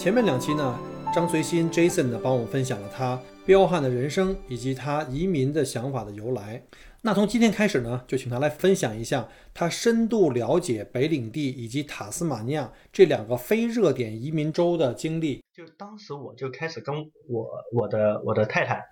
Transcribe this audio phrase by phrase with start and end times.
[0.00, 0.78] 前面两期呢，
[1.14, 6.62] 张随心 Jason 呢帮我分享了他彪悍的人生以及他移民的想法的由来。
[7.02, 15.42] 那从今天开始呢，就请他来分享一下他深度了解北领地以及塔斯马尼亚这两个非热点移民州的经历。
[15.54, 16.94] 就当时我就开始跟
[17.28, 18.82] 我我的我的太太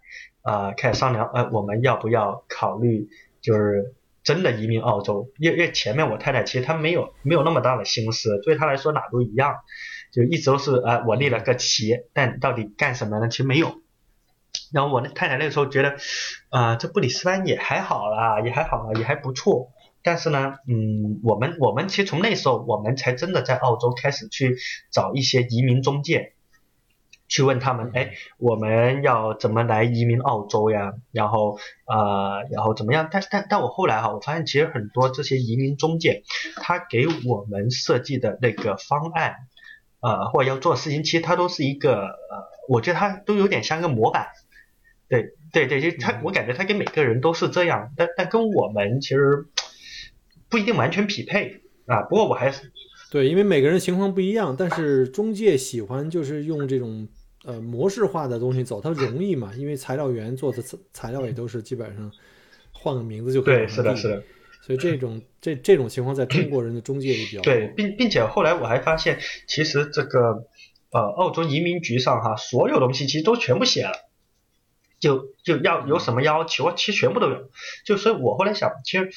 [0.43, 3.09] 啊开始商量，呃，我们要不要考虑
[3.41, 5.27] 就是真的移民澳洲？
[5.39, 9.55] 因为因为前面我太太其实她没有没有那么大的心思，对她来说哪都一样。
[10.13, 13.29] 就一直都是呃，我立了个旗，但到底干什么呢？
[13.29, 13.81] 其实没有。
[14.73, 15.97] 然后我那太太那个时候觉得，
[16.51, 19.71] 啊，这布里斯班也还好啦，也还好啦，也还不错。
[20.03, 24.57] 但是呢，嗯，我们我们其实从那时候，我们才真的在澳洲开始去
[24.91, 26.33] 找一些移民中介，
[27.29, 30.95] 去问他们，哎，我们要怎么来移民澳洲呀？
[31.13, 33.09] 然后呃，然后怎么样？
[33.11, 36.23] 但但但我后来哈，我发现其实很多这些移民中介，
[36.57, 39.35] 他给我们设计的那个方案。
[40.01, 44.29] 呃，或者要做事情，其实它都是一个呃，我觉得它都有点像个模板，
[45.09, 49.47] 对对对，就它，我感觉它跟每个人都是这样，但但跟我们其实
[50.49, 52.03] 不一定完全匹配啊。
[52.03, 52.71] 不过我还是
[53.11, 57.09] 对，因为每个人情况不一样，但是中介喜欢就是用这种
[57.45, 60.63] 呃模式化的东西走，它容易嘛，因为材料员做的
[60.93, 62.13] 材料也都是基本上
[62.71, 63.57] 换个名字就可以。
[63.57, 64.23] 对，是的，是的。
[64.69, 70.45] 所以这种这这种情况在中国人的中介也比较对，并并且后来我还发现，其实这个
[70.91, 73.93] 呃澳洲移民局上哈，所有东西其实都全部写了，
[75.01, 77.49] 就就要有什么要求，其实全部都有。
[77.87, 79.11] 就所以我后来想，其实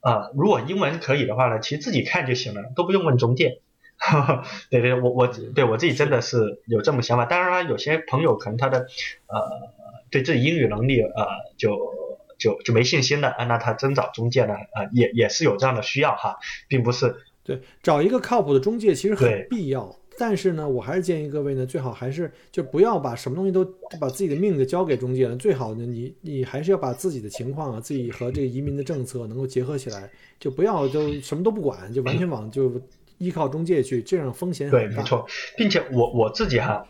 [0.00, 3.62] 啊，如果英文可以的话呢，其实自己看就行了，都不用问中介。
[4.68, 7.24] 对对，我我对我自己真的是有这么想法。
[7.24, 9.72] 当然了，有些朋友可能他的呃
[10.10, 11.26] 对自己英语能力呃
[11.56, 11.96] 就。
[12.38, 14.54] 就就没信心了啊，那他真找中介呢？
[14.74, 16.36] 呃，也也是有这样的需要哈，
[16.68, 23.64] 并不是对找一个靠谱的中介其实很必要，但是呢，我还是建议各位呢，最好还是就不要把什么东西都
[24.00, 32.80] 把自己的命就交给中介了，最好呢，你你还是要把自己的情况啊，自己和这个移民的政策能够结合起来，就不要就什么都不管，就完全往就
[33.18, 35.26] 依靠中介去，这样风险对，没错，
[35.56, 36.86] 并且我我自己哈。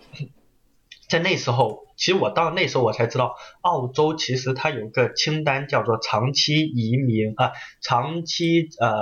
[1.09, 8.93] 在那时候，其实我到那时候我才知道，澳洲其实它有个清单叫做长期移民啊，长期呃，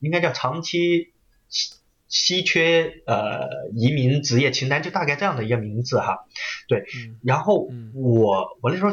[0.00, 1.12] 应该叫长期
[1.48, 1.76] 稀
[2.08, 6.26] 稀缺呃移民职业清单，就大概这样的一个名字哈。
[6.66, 6.84] 对，
[7.22, 8.92] 然后我我那时候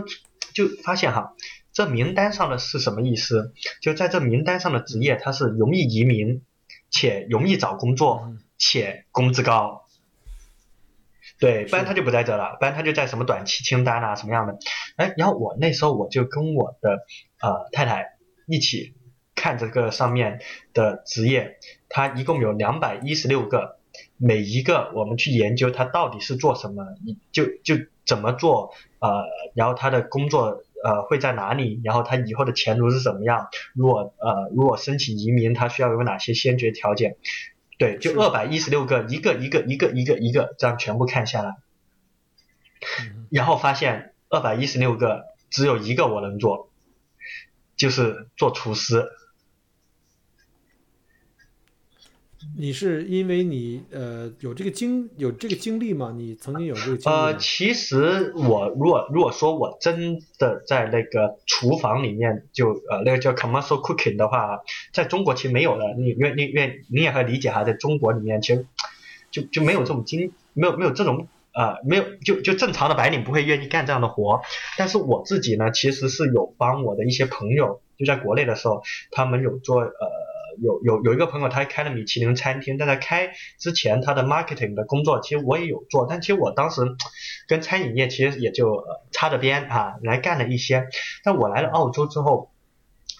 [0.53, 1.33] 就发现哈，
[1.73, 3.53] 这名单上的是什么意思？
[3.81, 6.43] 就在这名单上的职业，它是容易移民，
[6.91, 9.84] 且容易找工作，且工资高。
[11.39, 14.57] 对，不然他就不在这了，不然他就在什么短期清单啊，什么样的？
[14.95, 17.05] 哎，然后我那时候我就跟我的
[17.41, 18.93] 呃太太一起
[19.35, 20.39] 看这个上面
[20.73, 21.57] 的职业，
[21.89, 23.79] 它一共有两百一十六个，
[24.17, 26.85] 每一个我们去研究它到底是做什么，
[27.33, 27.75] 就就
[28.05, 29.25] 怎么做，呃，
[29.55, 33.49] 然后他的工作呃会在哪里，然后他以后的前途是怎么样？
[33.73, 37.17] 如果呃如果申请移民，他需要有哪些先决条件？
[37.77, 41.55] 对，就二百一十六个，一个一个一个一个一个这样全部看下来，
[43.29, 46.69] 然后发现二百一十六个只有一个我能做，
[47.75, 49.09] 就是做厨师。
[52.57, 56.13] 你是因为你呃有这个经有这个经历吗？
[56.15, 64.61] 你曾经有这个经历呃，其实我如果如果说我真的在那个厨房里面就呃那个叫 commercial cooking 的话，
[64.93, 65.93] 在中国其实没有的。
[65.97, 68.65] 你愿你愿你也可以理解哈，在中国里面其实
[69.31, 74.41] 就就没有这种经没有没有这种呃没有就就正常的白领不会愿意干这样的活。
[74.77, 78.81] 但是我自己呢，其实是有帮我的一些朋友就在国内的时候，
[79.11, 80.24] 他们有做呃。
[80.61, 86.81] 有有有一个朋友，他开了米其林餐厅，但在开之前，他的 marketing 的工作其实我也有做，但其实我当时
[87.47, 90.87] 跟餐饮业其实也就擦着边啊来干了一些。
[91.23, 92.51] 但我来了澳洲之后，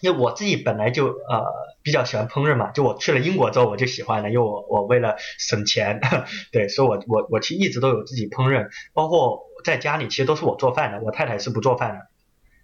[0.02, 1.46] 因为我自己本来就呃
[1.82, 6.00] 比较喜欢烹饪嘛，就我去了英国之后我就喜欢了，因为我我为了省钱，
[6.52, 12.08] 对，所以我我我其实一直都有自己烹饪，包括在家里其实都是我做饭的，我太太是不做饭的，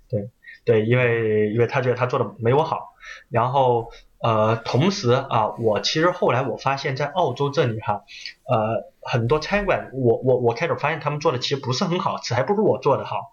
[0.09, 0.29] 对
[0.65, 2.93] 对，因为因为她觉得她做的没我好，
[3.29, 3.91] 然后。
[4.21, 8.03] 呃，同时啊，我其实后来我发现，在澳洲这里哈，
[8.47, 13.31] 呃，很多餐馆，我我我开始发现他们做的其实不是很好吃，还不如我做的好。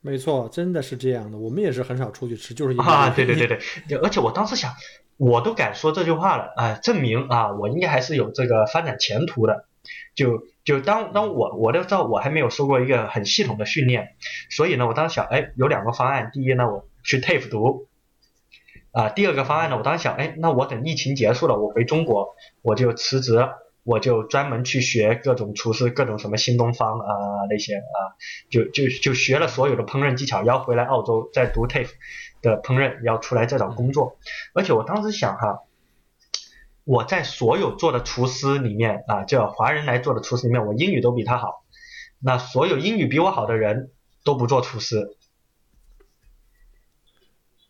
[0.00, 1.38] 没错，真的是这样的。
[1.38, 3.46] 我们也是很少出去吃，就是因为啊，对对对
[3.88, 4.72] 对，而且我当时想，
[5.16, 9.64] 我都敢说这句话了啊，证明啊，我应该还是有这个发展前途的。
[10.14, 14.10] 就就当当我我都知道我还没有受过一个很系统的训练，
[14.50, 17.87] 所以呢，我当时想，哎，有两个方案，第一呢，我去 TAFE 读。
[18.98, 23.48] 啊，第二个方案呢，我当时想，哎，那我等疫情结束了，我回中国，我就辞职，
[23.84, 27.06] 我就专门去学各种厨师，各种什么新东方啊
[27.48, 27.98] 那些啊，
[28.50, 31.92] 就就就学了所有的烹饪技巧，然后回来澳洲再读 TAFE
[32.42, 34.16] 的烹饪，要出来再找工作。
[34.52, 35.60] 而且我当时想哈，
[36.82, 41.62] 我在所有做的厨师里面啊，叫华人来做的厨师里面，我英语都比他好。
[42.20, 43.92] 那所有英语比我好的人
[44.24, 45.16] 都不做厨师。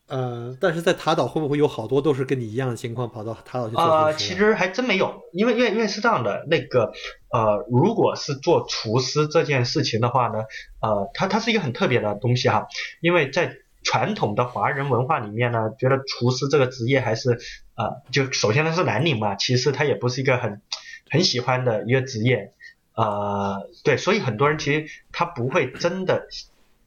[0.09, 4.11] 呃，但是在塔岛会不会有好多都是跟你一样的情况跑到塔岛去做啊？
[4.15, 6.93] 其实还真没有，因为因为因为是这样的，那个
[7.31, 10.45] 呃，如果是做厨师这件事情的话呢，
[10.81, 12.67] 呃，它它是一个很特别的东西哈，
[13.03, 17.39] 因为在传统的华人文化里面呢，觉得厨师这个职业还是
[17.77, 20.63] 呃，就首先它是蓝领嘛，其实它也不是一个很
[21.11, 22.55] 很喜欢的一个职业，
[22.95, 26.27] 呃，对，所以很多人其实他不会真的。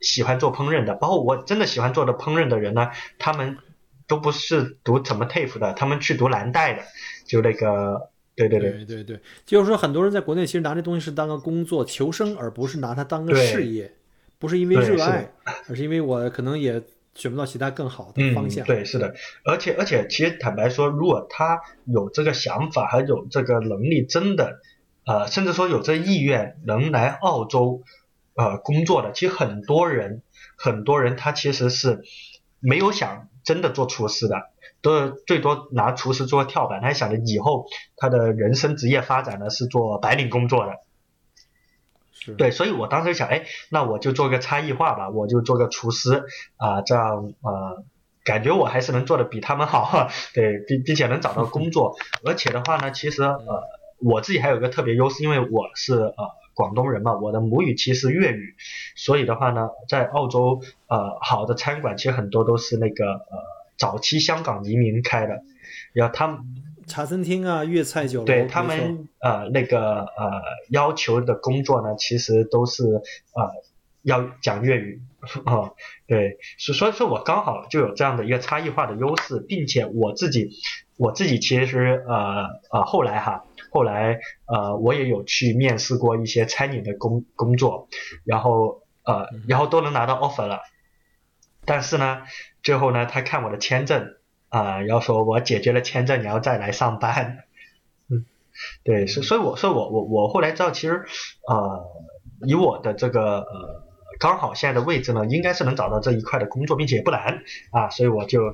[0.02, 2.90] 喜欢做烹饪的，包括我真的喜欢做的烹饪的人呢，
[3.20, 3.58] 他们
[4.08, 6.82] 都不是读什么 TAFE 的，他们去读蓝带的，
[7.26, 13.94] 就那个，对对对对对，就是说很多人在国内其实拿这东西是当个工作求生，而不是拿它当个事业，
[14.40, 15.32] 不是因为热爱，
[15.70, 16.82] 而是因为我可能也
[17.14, 18.66] 选不到其他更好的方向。
[18.66, 19.14] 对，是的，
[19.46, 24.60] 而且而且其实坦白说，如果他有这个想法，还有这个能力，真的，
[25.06, 27.84] 呃，甚至说有这意愿能来澳洲。
[28.42, 30.24] 呃，工作的其实很多人，
[30.58, 32.02] 很多人他其实是
[32.60, 34.50] 没有想真的做厨师的，
[34.82, 37.68] 都是最多拿厨师做跳板，他想着以后
[37.98, 40.72] 他的人生职业发展呢是做白领工作的。
[42.14, 42.34] 是。
[42.34, 46.24] 对，所以我当时想，哎，那我就做个差异化吧，我就做个厨师
[46.58, 47.84] 啊，这样呃，
[48.24, 51.96] 感觉我还是能做的比他们好，对，并并且能找到工作，
[52.26, 53.40] 而且的话呢，其实呃，
[54.00, 56.41] 我自己还有一个特别优势，因为我是呃。
[56.54, 58.56] 广东人嘛，我的母语其实是粤语，
[58.96, 63.40] 所以的话呢，在澳洲呃好的餐馆其实很多都是那个呃
[63.78, 65.44] 早期香港移民开的，
[65.94, 66.40] 然后他们
[66.88, 73.52] 茶餐厅啊粤菜酒楼，对他们呃那个呃要求的工作呢，其实都是呃
[74.04, 75.02] 要讲粤语。
[75.46, 75.70] 啊，
[76.08, 80.50] 对，所所以说我刚好就有这样的一个差异化的优势，并且我自己
[80.98, 83.46] 我自己其实呃呃后来哈。
[83.74, 87.88] 后来，呃，我也有去面试过一些餐饮的工工作，
[88.26, 90.60] 然后，呃，然后都能拿到 offer 了，
[91.64, 92.24] 但是呢，
[92.62, 94.18] 最后呢，他看我的签证，
[94.50, 97.46] 啊，然后说我解决了签证，然后再来上班，
[98.10, 98.26] 嗯，
[98.84, 101.06] 对，所所以我说我我我后来知道，其实，
[101.48, 101.86] 呃，
[102.46, 103.84] 以我的这个呃，
[104.20, 107.42] 刚好现在的位置呢，应该是能找到这一块的工作，并且也不难，
[107.72, 108.54] 啊，所以我就。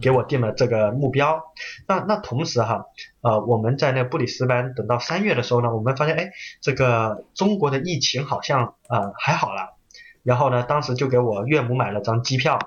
[0.00, 1.42] 给我定了这个目标，
[1.86, 2.86] 那那同时哈，
[3.20, 6.30] 呃，我们在那布里斯班等到三月的时候呢，我们发现哎，
[6.60, 9.76] 这个中国的疫情好像呃还好了，
[10.22, 12.58] 然后呢，当时就给我岳母买了张机票，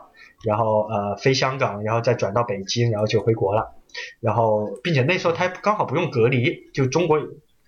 [0.45, 3.75] 然后呃飞香港，然后再转到北京，然后就回国了，
[4.19, 7.19] 然后并且那时候他刚好不用隔离，就中国，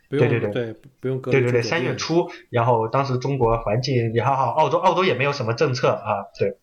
[0.10, 6.57] 对对对对，不用隔离，对对对，三月初，然后当时中国环境也还好，澳洲澳洲也没有什么政策啊，对。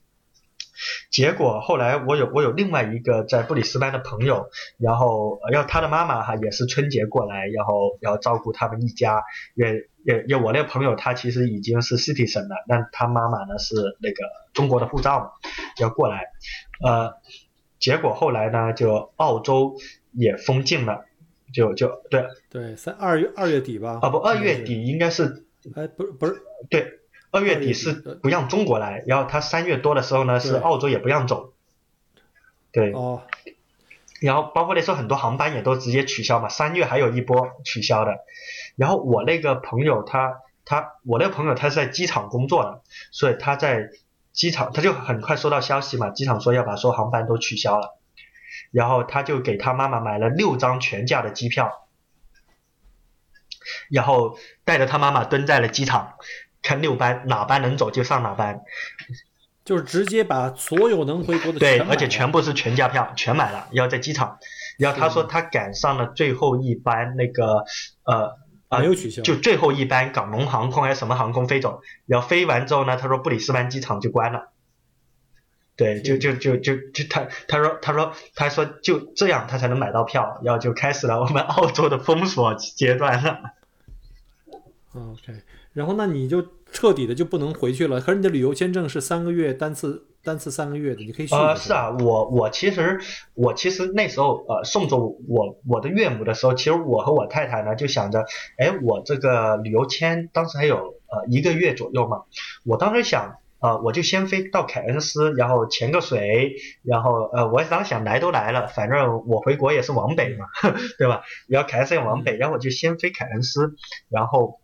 [1.12, 4.46] 结果后来我有我有另外一个在布里斯班的朋友，
[4.78, 9.22] 然后要他的妈妈哈也是春节过来，然后要照顾他们一家，
[9.54, 15.26] 也也也我那个朋友他其实已经是 citizen 了，但他妈妈呢是那个中国的护照嘛，
[15.78, 16.24] 要过来，
[16.82, 17.12] 呃，
[17.78, 19.76] 结果后来呢就澳洲
[20.12, 21.04] 也封禁了，
[21.52, 22.24] 就就对。
[22.48, 23.98] 对三二月二月底吧。
[24.00, 26.42] 啊不二月底应该是哎不是不是。
[26.70, 27.01] 对。
[27.32, 31.54] 二月底是不让中国来，然后他三月多的时候呢，是澳洲也不让走。
[32.70, 32.92] 对。
[32.92, 33.22] 哦。
[34.20, 38.18] 然后包括那时候很多航班也都直接取消嘛，三月还有一波取消的。
[38.76, 43.90] 然后我那个朋友他他我那个朋友他是在机场工作的，所以他在
[44.32, 47.98] 机场他就很快收到消息嘛，机场说要把所有航班都取消了，
[48.70, 51.88] 然后他就给他妈妈买了六张全价的机票，
[53.90, 56.14] 然后带着他妈妈蹲在了机场。
[56.62, 58.62] 看六班哪班能走就上哪班，
[59.64, 63.68] 就是直接把所有能回国的对，而且全部是全价票，全买了。
[63.72, 64.38] 要在机场，
[64.78, 67.64] 然后他说他赶上了最后一班那个
[68.04, 68.38] 呃
[68.78, 74.48] 没有取消，就最后一班港龙航空还是什么航空飞走，然后飞完之后呢，他说布里斯班机场就关了。
[75.74, 83.40] 对，就就就就就他他说他说他说就这样他才能买到票，然后就开始了我们澳洲的封锁阶段了。
[84.94, 85.32] OK，
[85.72, 88.00] 然后那你就彻底的就不能回去了。
[88.00, 91.34] 可是你的旅游签证是三个月单次单次三个月的，你可以续。
[91.34, 93.00] 呃，是啊，我我其实
[93.34, 94.98] 我其实那时候呃送走
[95.28, 98.24] 我我的岳母的时候，其实我和我太太呢就想着，
[98.58, 102.22] 哎，我这个旅游签当时还有呃一个月左右嘛，
[102.64, 103.36] 我当时想。
[103.62, 110.46] 啊，我就先飞到凯恩斯，然后潜个水，然后呃，我当时想来都来了，反正我回国也是往北嘛，
[110.98, 111.22] 对吧？
[111.46, 113.76] 然后凯恩斯也往北，然后我就先飞凯恩斯，
[114.08, 114.58] 然后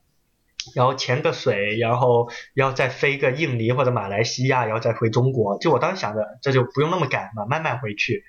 [0.75, 5.58] 然后潜个水，然后要再飞个印尼或者马来西亚，然后再回中国。
[5.58, 8.25] 就我当时想着，这就不用那么赶嘛，慢慢回去。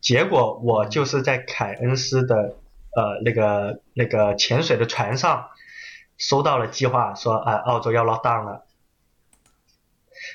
[0.00, 2.56] 结果我就是在凯恩斯的
[2.94, 5.48] 呃那个那个潜水的船上
[6.16, 8.64] 收到了计划，说啊，澳洲要落蛋了。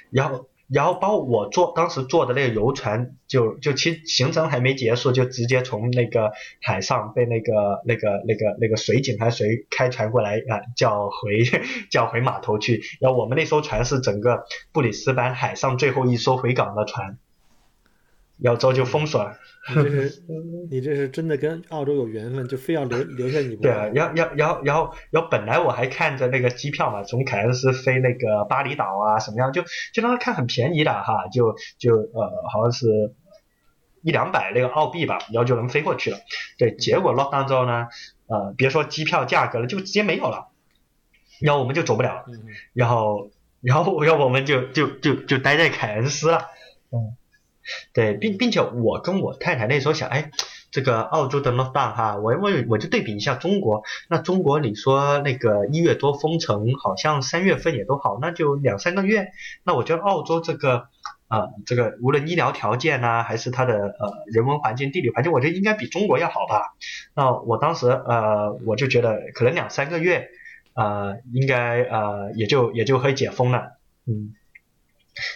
[0.10, 11.44] 然后，然后包括我坐当时坐的那个游船，就就其行程还没结束，就直接从那个海上被那个那个那个那个水警还是谁开船过来啊，叫回
[11.92, 12.82] 叫回码头去。
[13.02, 17.18] 然后我们那艘船是整个布里斯班海上最后一艘回港的船，
[18.42, 19.38] 然后之后就封锁了。
[19.70, 20.24] 你这是
[20.72, 23.56] 你这是真的跟澳洲有缘分，就非要留留下你。
[23.58, 29.62] 对啊，然后然后然后然后本来我还看着那个机票嘛，从凯恩斯飞那个巴厘岛啊什么样，就
[29.94, 33.14] 就当时看很便宜的哈，就就呃好像是
[34.02, 36.18] 一两百那个澳币吧，然后就能飞过去了。
[36.58, 37.88] 对，结果 lock down 之后呢，
[38.26, 40.48] 呃别说机票价格了，就直接没有了，
[41.40, 42.26] 然后我们就走不了，
[42.74, 43.30] 然后
[43.62, 46.48] 然后要不我们就就就就待在凯恩斯了，
[46.92, 47.16] 嗯。
[47.94, 50.32] 对，并并且我跟我太太那时候想，哎，
[50.72, 59.32] 这个澳洲的那么大哈，我我我就对比一下中国，那中国你说那个一月多封城，好像三月份也都好，那就两三个月，
[59.64, 60.88] 那我觉得澳洲这个
[61.28, 66.76] 啊，这个无论医疗条件呐，还是它的呃人文环境、地理环境，我觉得应该比中国要好吧？
[67.16, 70.30] 那我当时呃，我就觉得可能两三个月，
[70.74, 74.36] 呃，应该呃也就也就可以解封了，嗯。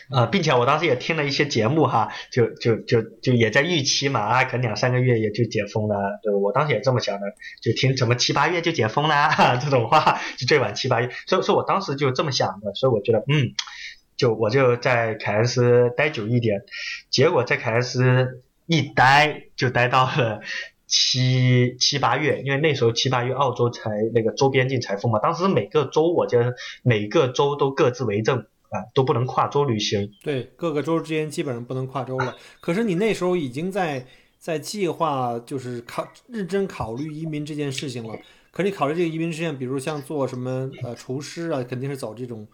[0.10, 7.27] 呃，并且我当时也听了一些节目哈，就就就就也在预期嘛啊，可能两三个月也就解封了，对我当时也这么想的，
[7.62, 13.53] 就听什么七八月就解封啦这种话，就最晚七八月，所以说我当时就这么想的，所以我觉得嗯，
[14.15, 16.62] 就我就在凯恩斯待久一点，
[17.10, 20.39] 结果在凯恩斯一待就待到了
[20.88, 28.46] 七七八月，因为那时候七八月澳洲才那个州边境才封嘛，当时每个州我觉得每个州都各自为政。
[28.93, 32.36] 都不能跨州旅行，对，各个州之间基本上不能跨州了。
[32.60, 34.05] 可是你那时候已经在
[34.38, 38.17] 在计划，就是考认真考虑移民这件事情了。
[38.51, 42.48] 可是你考虑这个移民事件，比如像做什么呃厨师啊，肯定是走这种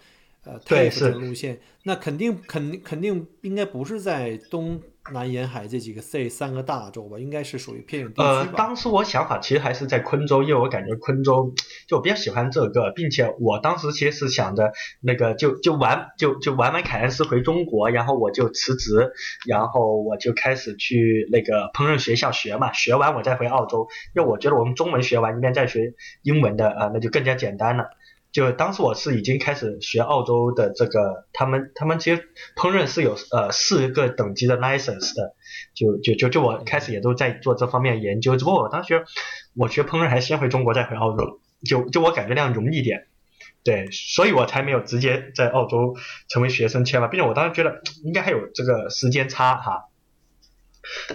[0.45, 4.81] 呃泰式路线，那肯定肯定肯定应该不是在东。
[5.11, 11.55] 南沿海这几个 C 三个大洲吧，应该是属于偏远地区呃，当时我想法其实还是在昆州，因为我感觉昆州
[11.87, 19.11] 就我比较喜欢这个，并且我当时其实是想着那个就就玩就就玩完凯恩斯回中国，然后我就辞职，
[19.47, 27.85] 然后我就开始去那个烹饪学校学嘛，学完我再回澳洲，因为我觉得我们中文学完一边再学英文的啊，那就更加简单了。
[28.31, 35.35] 就当时我是已经开始学澳洲的这个，他们他们其实烹饪是有呃四个等级的 license 的，
[35.73, 39.03] 就就就就我开始也都在做这方面研究，只不过我当时
[39.53, 43.07] 我学烹饪还先回中国再回澳洲，就就我感觉那样容易点，
[43.65, 45.97] 对，所以我才没有直接在澳洲
[46.29, 49.89] 成为学生签嘛，并且我当时觉得应该还有这个时间差哈，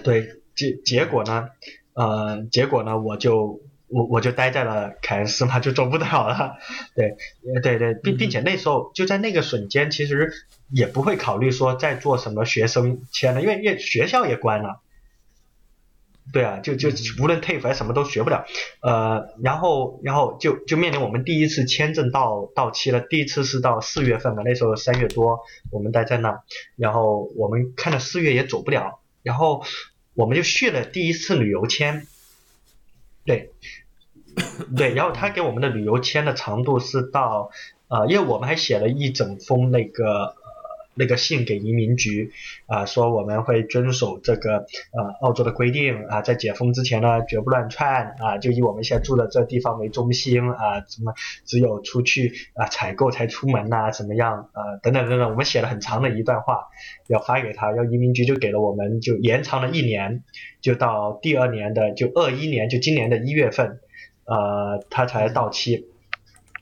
[0.03, 1.49] 对结结果呢，
[1.93, 3.61] 呃结果呢我就。
[3.89, 6.57] 我我就待在了凯恩斯嘛，就走不了了。
[6.95, 7.15] 对，
[7.61, 10.31] 对对，并并且那时候就在那个瞬间，其实
[10.69, 14.81] 也不会考虑说再做什么学生签了，因为因为学校也关了。
[16.33, 16.89] 对啊，就就
[17.23, 18.45] 无论 TAFE 还是什么都学不了。
[18.81, 25.39] 呃，然后然后就就面临我们第一次签证到到期了，第一次是到四月份嘛，那时候三月多
[25.71, 26.41] 我们待在那，
[26.75, 29.63] 然后我们看了四月也走不了，然后
[30.15, 32.05] 我们就续了第一次旅游签。
[33.27, 33.51] 对，
[34.75, 37.51] 对，然后他给我们的旅游签的长度是到，
[37.89, 40.36] 呃，因为我们还写了一整封那个。
[40.97, 42.31] 那个信给移民局
[42.65, 51.13] 啊，说我们会遵守这个呃澳洲的规定啊，在解封之前呢，绝不乱窜啊，就以我们现在住的这地方为中心啊，什么
[51.45, 56.67] 只有出去啊采购才出门呐，怎么样啊，等等等等，我们写了很长的一段话
[57.07, 60.23] 要发给他，要移民局就给了我们就延长了一年，
[60.61, 63.79] 就到第二年的就二一年就今年的一月份，
[64.25, 65.87] 呃，它才到期。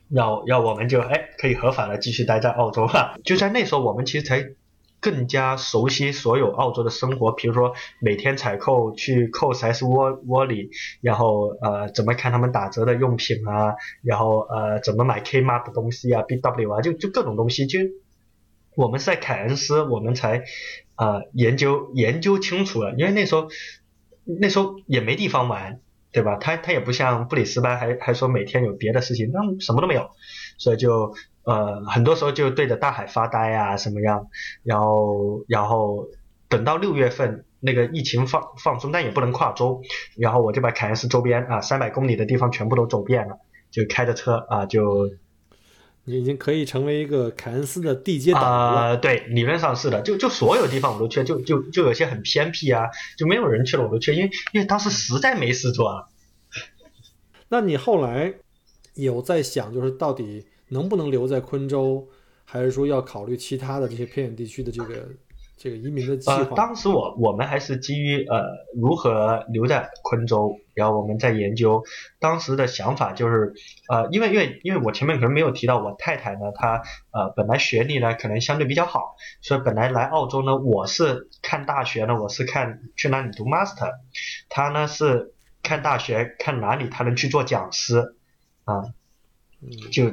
[0.08, 4.50] 要要我们就哎可以合法的继续待在澳洲了，就在那时候我们其实才
[4.98, 10.70] 更加熟悉所有澳洲的生活，比如说每天采购去 Coles 窝窝里，
[11.00, 17.78] 然后呃怎么看他们打折的用品啊，然后呃怎么买 Kmart 的东西啊，BW 啊，就就各种东西，就
[18.74, 20.44] 我们是在凯恩斯，我们才
[20.94, 23.48] 啊研究研究清楚了，因为那时候
[24.24, 25.78] 那时候也没地方玩，
[26.16, 26.36] 对吧？
[26.40, 30.10] 他他也不像布里斯班，还还说每天有别的事情，那什么都没有，
[30.56, 31.14] 所以就。
[31.48, 34.26] 呃，很多时候就对着大海发呆啊，什么样？
[34.64, 36.08] 然后，然后
[36.48, 39.80] 等到六月份那个疫情放放松，但也不能跨州，
[40.16, 43.38] 然后我就把凯恩斯周边啊三百公里的地方全部都走遍了，
[43.70, 45.10] 就开着车啊就。
[46.06, 48.96] 你已经可以成为一个凯恩斯的地接导了。
[48.96, 52.84] 对，理论上是的，就就所有地方我都去，就就就有些很偏僻啊，
[53.18, 56.06] 就没有人去了我都去，因为因为当时实在没事做啊。
[57.48, 58.34] 那你后来
[58.94, 60.46] 有在想，就是到底？
[60.68, 62.08] 能不能留在昆州，
[62.44, 65.08] 还是说要考虑其他的这些偏远地区的这个
[65.66, 66.36] 这个移民的计划？
[66.36, 68.44] 呃，当时我我们还是基于呃
[68.76, 71.82] 如何留在昆州，然后我们在研究。
[72.20, 73.52] 当时的想法就是
[73.88, 83.90] 呃，因为因为因为我前面可能没有提到，我太太呢，她呃本来学历呢可能相对比较好，所以本来来澳洲呢，我是看大学呢，我是看去哪里读 master，
[84.48, 88.14] 她呢是看大学看哪里她能去做讲师
[88.62, 88.94] 啊，
[89.90, 90.12] 就。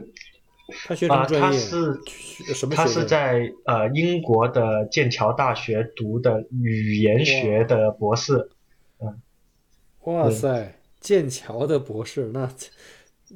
[0.88, 1.60] 他学什么专业？
[1.60, 8.50] 他是他是在呃英国的剑桥大学读的语言学的博士。
[9.00, 9.22] 嗯，
[10.04, 12.50] 哇塞，剑桥的博士那。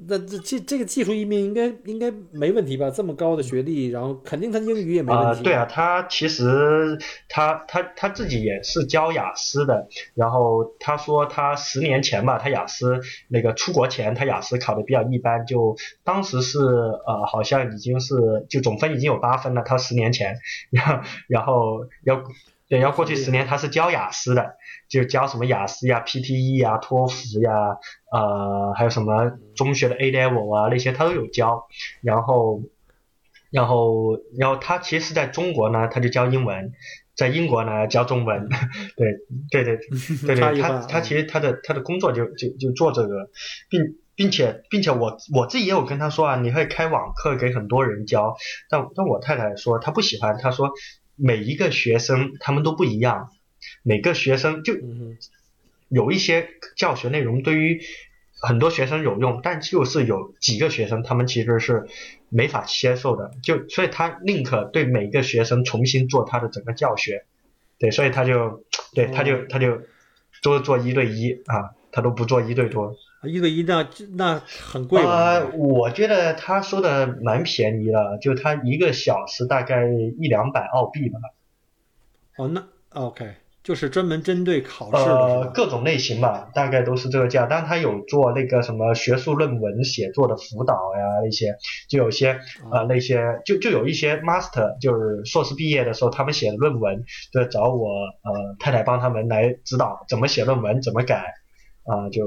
[0.08, 2.89] 那这这这个技术移民应该应该没问题吧？
[2.89, 5.39] 这么高的学历，然后肯定他英语也没问题。
[5.39, 9.88] 啊，对啊，他其实他他他自己也是教雅思的。
[10.13, 19.63] 然后他说他十年前吧，他雅思那个出国前他雅思考的比较一般，就当时是呃好像已经是就总分已经有八分了。
[19.63, 20.36] 他十年前，
[20.70, 22.24] 然后然后要
[22.69, 24.55] 对然后过去十年他是教雅思的。
[24.89, 27.51] 就教什么雅思呀、PTE 呀、托福呀，
[28.10, 31.67] 呃，还有什么中学的 A level 啊那些他都有教。
[32.01, 32.62] 然后，
[33.51, 36.71] 然后，然后他其实在中国呢，他就教英文；
[37.17, 38.47] 在英国呢，教中文。
[38.95, 39.12] 对，
[39.51, 39.77] 对对
[40.25, 43.30] 对 对，他他其实他的他的工作就就就做这个，
[43.69, 43.82] 并
[44.15, 48.38] 并且并且我我自己也有跟他说啊，你可以开网课给很多人教。
[48.69, 50.71] 但但我太太说她不喜欢，她说
[51.17, 53.30] 每一个学生他们都不一样。
[53.84, 54.73] 每个学生就
[55.89, 57.82] 有一些教学内容对于
[58.39, 61.88] 很多学生有用，但就是有几个学生他们其实是
[62.30, 67.25] 没法接受的，就所以他宁可对每个学生重新做他的整个教学，
[67.80, 69.82] 对，所以他就对他就他就
[70.43, 72.95] 都做一对一啊，他都不做一对多。
[73.23, 75.43] 一对一那那很贵吧？
[75.56, 81.19] 我觉得他说的蛮便宜的，就他一个小时大概一两百澳币吧。
[82.38, 83.36] 哦，那 OK。
[83.63, 87.45] 就是专门针对考试的，各种类型吧，大概都是这个价。
[87.47, 91.58] 但他有做那个什么学术论文写作的辅导呀，那些
[91.89, 92.39] 就有些
[92.71, 97.03] 呃那些就就有一些 master，就是硕士毕业的时候他们写的论文，
[97.34, 101.34] 就找我呃太太帮他们来指导怎么写论文，怎么改
[101.84, 102.23] 啊就。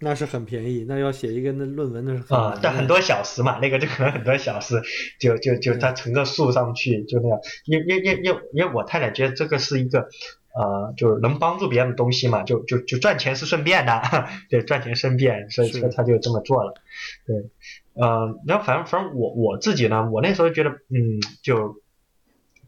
[0.00, 4.80] 那是很便宜，那要写一个那论文那是啊，但很多小时嘛，那个就可能很多小时，
[5.20, 10.08] 就就就他乘个数上去就那样，因因因因因为我太太觉得这个是一个。
[10.52, 14.02] 呃，就是能帮助别人的东西嘛，就就就赚钱是顺便的，
[14.50, 16.74] 对，赚钱顺便，所以说他就这么做了，
[17.24, 17.36] 对，
[17.94, 21.79] 呃，然后反正反正我我自己呢，我那时候觉得，嗯，就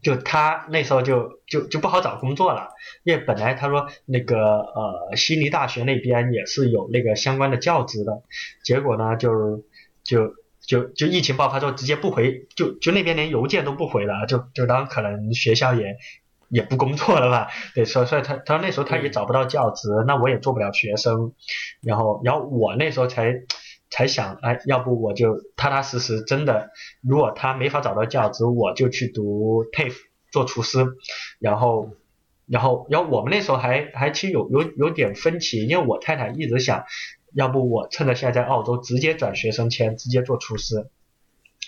[0.03, 2.69] 就他那时候就就就不好找工作了，
[3.03, 8.21] 因为本来他说那个呃悉尼大学那边也是有那个相关的教职的，
[8.63, 9.63] 结果呢就
[10.03, 15.95] 就就就疫情爆发之后直接不回，就就那边连邮件都不回了，就就当可能学校也。
[16.49, 17.47] 也不工作了吧？
[17.73, 21.33] 对，所以所以他他那时候他也找不到教职，那我也做不了学生，
[21.81, 23.33] 然后然后我那时候才
[23.93, 26.71] 才想，哎，要不我就踏踏实实，真的，
[27.03, 29.93] 如果他没法找到教职，我就去读 TAFE
[30.31, 30.83] 做厨师，
[31.37, 31.91] 然后
[32.47, 36.85] 然后然后我们那时候还还其实有有有点分歧，因为我太太一直想，
[37.35, 40.89] 要不我趁着现在在澳洲直接转学生签，直接做厨师，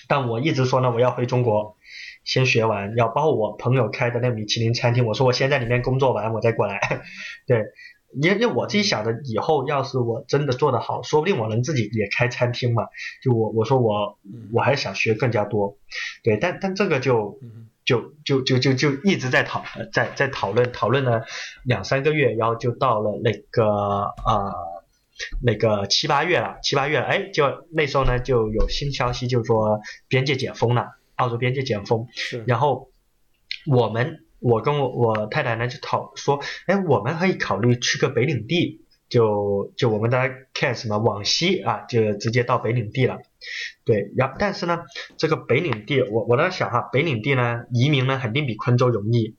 [0.07, 1.77] 但我一直说呢，我要回中国。
[2.23, 6.79] 先学完，要包括我朋友开的那米其林餐厅，我说我先在里面工作完，我再过来。
[7.45, 7.65] 对，
[8.21, 12.83] 因为因为我自己想着以后要是我真的做得好，说不定我能自己也开餐厅嘛。
[13.23, 14.17] 就我我说我
[14.53, 15.77] 我还想学更加多，
[16.23, 17.39] 对，但但这个就
[17.83, 21.23] 就就就就就一直在讨在在讨论讨论了
[21.63, 24.53] 两三个月，然后就到了那个啊
[25.43, 30.87] 那个七八月了，七八月哎，就那时候呢就有新消息，就说边界解封了。
[31.15, 32.09] 澳洲边界解封，
[32.45, 32.89] 然后，
[33.65, 43.21] 我们我跟我我太太呢就讨说，哎，我们可以考虑去个北领地，就就我们大家看什么往西啊，就直接到北领地了。
[43.85, 44.83] 对，然但是呢，
[45.17, 49.33] 这个北领地，我我在想哈，北领地呢移民呢肯定比昆州容易，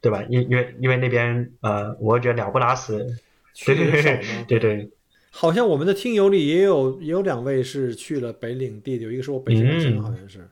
[0.00, 0.24] 对吧？
[0.30, 3.06] 因因为因为那边呃，我觉得鸟不拉屎，
[3.66, 4.90] 对对对对对。
[5.30, 10.48] 好像我们的听友里也有也有两位是去了北领地，有一个是我北京人，好像是。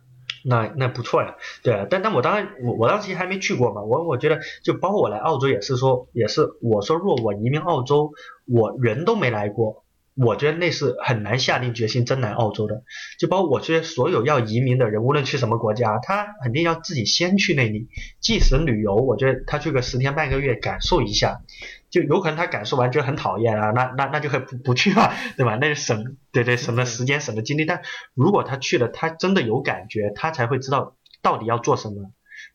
[0.48, 8.12] 那那不错呀，对啊，但但我当然我我当时还没去过嘛，我我觉得就包括我来澳洲也是说也是我说若我移民澳洲，
[8.46, 9.82] 我人都没来过。
[10.18, 12.84] 我觉得那是很难下定决心真来澳洲的，
[13.18, 21.42] 就包括我觉得所有要移民的人，无论去什么国家，他肯定要自己先去那里，即使旅游，我觉得他去个十天半个月感受一下，
[21.90, 25.56] 就有可能他感受完觉得很讨厌啊，那那那就不不去了，对吧？
[25.60, 27.82] 那就省对对省了时间省了精力，但
[28.14, 32.10] 如果他去了，他真的有感觉，他才会知道到底要做什么，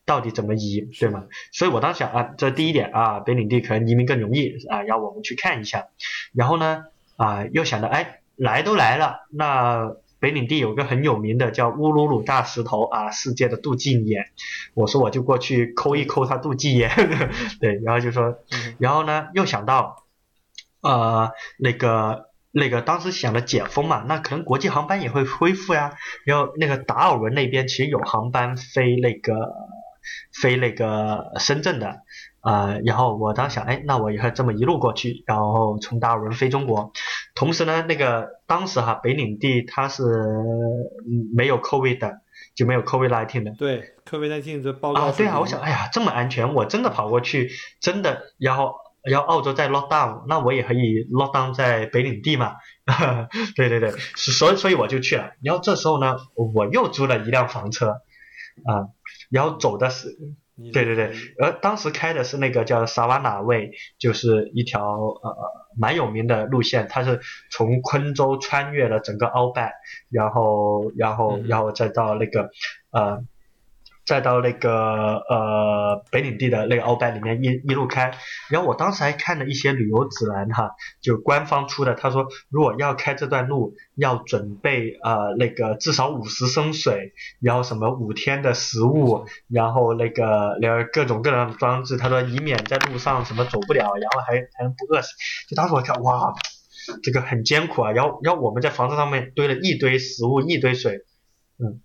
[0.05, 1.23] 到底怎么移，对吗？
[1.51, 5.87] 所以我当时想啊，这第一点啊，北领地可能移民更容易啊，要我们去看一下，
[6.33, 6.85] 然后呢？
[7.17, 14.27] 啊，又想到，哎，来都来了，那北领地有个很有名的叫乌鲁鲁大石头啊，世界的妒忌眼，
[14.75, 16.91] 我说我就过去抠一抠他妒忌眼，
[17.59, 18.37] 对，然后就说，
[18.77, 20.05] 然后呢，又想到，
[20.81, 29.33] 呃，那个那个当时想着解封嘛，那可能国际航班也会恢复呀，然后那个达尔文那边其实有航班飞那个
[30.39, 32.01] 飞那个深圳的。
[32.43, 36.91] 呃，然后我当时想，哎，那我以后这么一路过去，然后从达尔文飞中国，
[37.35, 40.03] 同时呢，那个当时哈北领地它是
[41.35, 42.21] 没有 COVID 的，
[42.55, 43.51] 就没有 COVID nineteen 的。
[43.57, 52.55] 对，COVID nineteen 这报告啊，对啊，我想，哎呀，这么安全，我真的跑过去，真的，然后然后澳洲在 lock down，那我也可以 lock down 在北领地嘛，
[53.55, 57.91] 对对对，所以所以我就去了，然后这时候呢，我又租了一辆房车，
[58.65, 58.91] 啊，
[59.29, 60.17] 然后走的是。
[60.71, 65.35] 对对对，呃当时开的是那个叫萨瓦纳卫，就是一条呃
[65.77, 67.19] 蛮有名的路线，它是
[67.51, 69.73] 从昆州穿越了整个鳌拜，
[70.09, 72.49] 然后然后然后再到那个
[72.91, 73.23] 呃。
[74.03, 74.71] 再到那个
[75.29, 78.11] 呃北领地的那个鳌拜里面一一路开，
[78.49, 95.09] 然后我当时还看了一些旅游指南哈，就官方出的，他说如果要开这段路，要准备呃那个至少五十升水，然后什么五天的食物，然后那个然后各种各样的装置，他说以免在路上什么走不了，然后还还能不饿死。
[95.47, 96.33] 就当时我看哇，
[97.03, 101.05] 这个很艰苦啊，然后然后我们在房子上面堆了一堆食物，一堆水，
[101.59, 101.81] 嗯，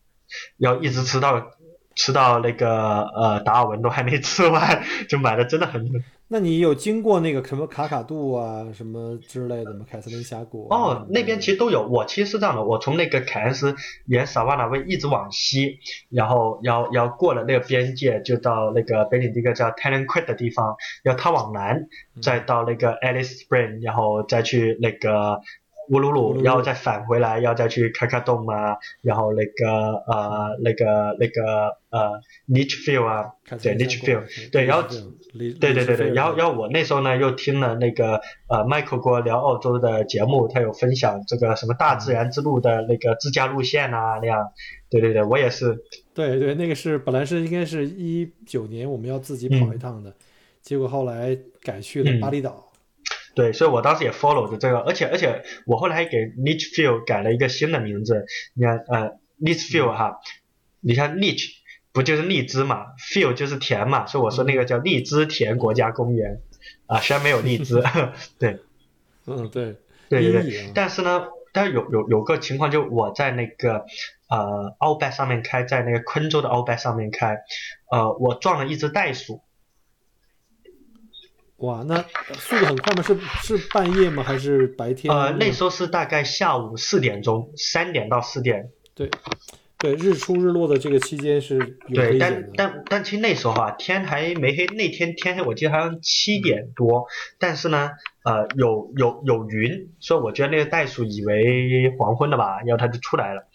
[0.56, 1.52] 要一直吃到。
[1.96, 5.84] 吃到那个呃达尔文都还没吃完，就买的真的很。
[6.28, 9.86] 那你有经过那个什么卡卡杜啊什么之类的吗？
[9.88, 10.66] 凯瑟琳峡谷？
[10.70, 11.86] 哦，那边其实都有。
[11.86, 15.78] 我其实是这样的，我从那个凯恩斯沿萨瓦纳威一直往西，
[16.10, 21.86] 然后要要过了那个边界，就到那个北领地一个叫 t a l e n Creek 的地方，要它往南，
[22.20, 25.40] 再到那个 Alice Spring，然后再去那个。
[25.88, 34.88] 乌鲁鲁，然后再返回来，要再去开开洞啊，然后那个呃那个那个呃 niche field 啊，对 niche field，对，然后
[35.32, 44.48] 对对对对，然后然后我那时候呢又听了那个呃 Michael 哥聊澳洲的节目，他有分享这个什么大自然之路的那个自驾路线啊那样，
[44.90, 45.78] 对对对，我也是，
[46.14, 50.12] 对对，那个是本来是应该是一九年我们要自己跑一趟的，
[50.62, 52.64] 结果后来改去了巴厘岛。
[53.36, 58.24] 对，所以我当时也 follow 着这个，而且而且我后来还给 Litchfield 改了一个新的名字。
[58.54, 60.20] 你看，呃，Litchfield 哈，
[60.80, 61.50] 你看 Litch
[61.92, 66.40] 不就是荔枝嘛，Field 就是田嘛，所以我说那个叫荔枝田国家公园
[66.86, 67.82] 啊，虽然没有荔枝，
[68.40, 68.58] 对，
[69.26, 69.76] 嗯，对，
[70.08, 73.84] 对对对，但是呢，但是有有有个情况，就我在那个
[74.30, 77.36] 呃鳌拜上面开，在那个昆州的鳌拜上面开，
[77.90, 79.42] 呃，我撞了一只袋鼠。
[81.58, 83.02] 哇，那速度很快吗？
[83.02, 84.22] 是是半夜吗？
[84.22, 85.14] 还是白天？
[85.14, 88.68] 呃，那时候是大概下午四点钟，三点到四点。
[88.94, 89.10] 对，
[89.78, 94.66] 对，日出日落的这个期间是有对，但但但其实那时候啊，天还没黑。
[94.66, 97.06] 那天天黑，我记得好像七点多。
[97.38, 97.92] 但是呢，
[98.22, 103.48] 呃，有有有云，所以我觉得那个袋鼠以为黄昏了吧，然后它就出来了。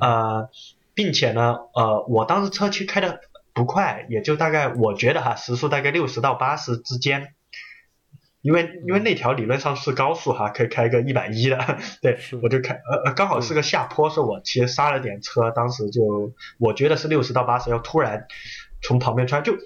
[0.00, 0.50] 呃，
[0.92, 3.20] 并且呢，呃，我当时车去开的
[3.54, 7.32] 不快，也就大概我觉得哈，时速大概六十到八十之间。
[8.46, 18.28] 因为因为那条理论上是高速哈，可以开个一百一的，对我就开呃呃刚好是个下坡，是我其实刹了点车，当时就我觉得是六十到八十，要突然
[18.82, 19.56] 从旁边穿，就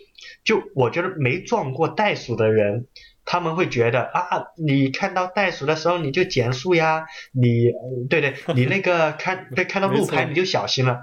[0.45, 2.87] 就我觉得没撞过袋鼠的人，
[3.27, 7.73] 他们会觉得啊，你看到袋鼠的时候你就减速呀，你
[8.09, 11.03] 对对，你那个 看对看到路牌你就小心了，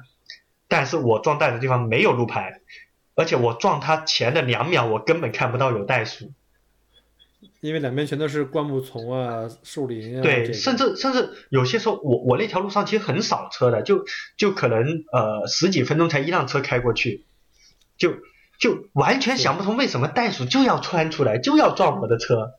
[0.67, 2.59] 但是我撞袋的地方没有路牌。
[3.19, 6.33] 而且我撞它前的两秒，我根本看不到有袋鼠，
[7.61, 10.21] 因为两边全都是灌木丛啊、树林啊。
[10.21, 14.05] 对，甚至甚至有些时候，我我那条路上其实很少车的，就
[14.37, 17.23] 就可能呃十几分钟才一辆车开过去，
[17.97, 18.13] 就
[18.59, 22.53] 就完全想不通为什么袋鼠就要窜出来，就要撞我的车。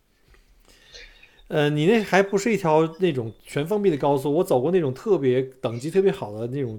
[1.49, 6.79] 呃，你那还不是一条那种全封闭的高速，我走过那种特别等级特别好的那种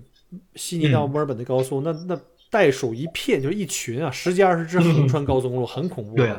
[0.53, 6.15] 悉尼到墨尔本的高速，那那袋鼠一片，就是一群啊，十几二十只横穿高速公路，很恐怖。
[6.15, 6.31] 对，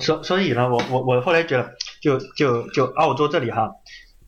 [0.00, 3.70] 所所以呢，我我我后来觉得，就就就澳洲这里哈，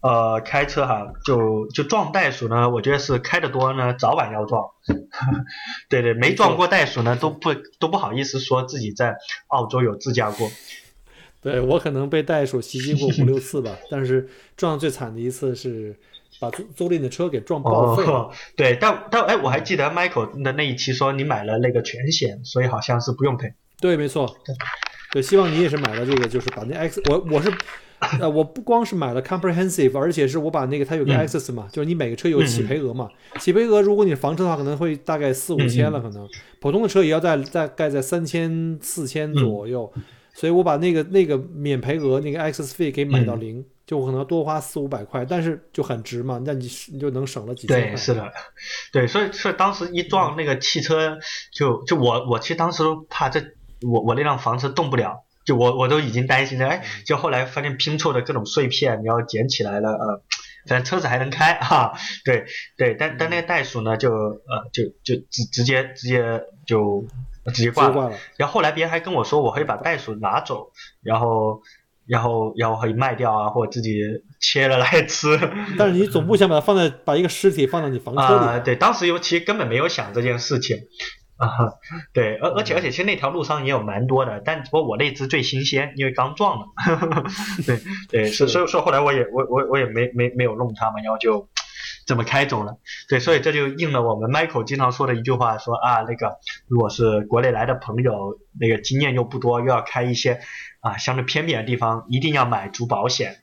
[0.00, 4.64] 呃，开车哈，就就撞袋鼠呢，我觉得是开的多呢，早晚要撞。
[5.88, 9.16] 对对，没撞过袋鼠呢，都不都不好意思说自己在
[9.48, 10.48] 澳洲有自驾过。
[11.42, 15.96] 对我可能被袋鼠袭击过五六次吧，但是撞最惨的一次是
[16.40, 18.30] 把租租赁的车给撞报废了。
[18.56, 23.54] 对，但但哎，我还记得 Michael 的那一期说你买了那个全险，所以好像是不用赔。
[23.80, 24.36] 对，没错。
[25.12, 27.52] 对，希望你也是买了这个，就是把那 X，我我是
[28.20, 36.28] 呃，我不光是买了 Comprehensive，而且是我把那个它有个 Access 嘛，就是你每个车有起赔额嘛，起赔额如果你房车的话可能会大概四五千了，可能
[36.60, 39.92] 普通的车也要在大概在三千四千左右。
[40.34, 47.88] 所以我把那个那个免赔额那个 access fee 给买到零，就可能多花四五百块，但是就很值嘛，那你你就能省了几千块。
[47.88, 48.30] 对，是的，
[48.92, 51.16] 对，所以所以当时一撞那个汽车，
[51.50, 53.42] 就就我我其实当时都怕这
[53.82, 60.22] 我我那辆房车动不了，就我我都已经担心了，哎，就后来发现拼凑的各种碎片，你要捡起来了，呃，
[60.68, 61.92] 反正车子还能开哈，
[62.24, 67.04] 对对，但但那个袋鼠呢，就呃就就直直接直接就。
[67.54, 71.62] 直接挂了，然后后来别人还跟我说，我可以把袋鼠拿走，然后，
[72.04, 74.00] 然后，然后可以卖掉啊，或者自己
[74.40, 75.38] 切了来吃。
[75.78, 78.46] 但是你总 不想把它放在把一个尸体放在你房车里？
[78.46, 80.76] 啊，对，当时尤其实根本没有想这件事情
[81.36, 81.48] 啊，
[82.12, 86.66] 对，而而且而且其实那条路上也有蛮多的，但不过我那只最新鲜，因为刚撞了。
[87.66, 91.48] 对对，所所以说后来我也我我我也没没没有弄它嘛，然后就。
[92.04, 96.36] 这么开走了，对，所以这就应了我们 Michael 经常说的一句话，说啊，那个
[96.68, 100.40] 如果是国内来的朋友，那个经验又不多，又要开一些
[100.78, 103.38] 啊相对偏僻的地方，一定要买足保险，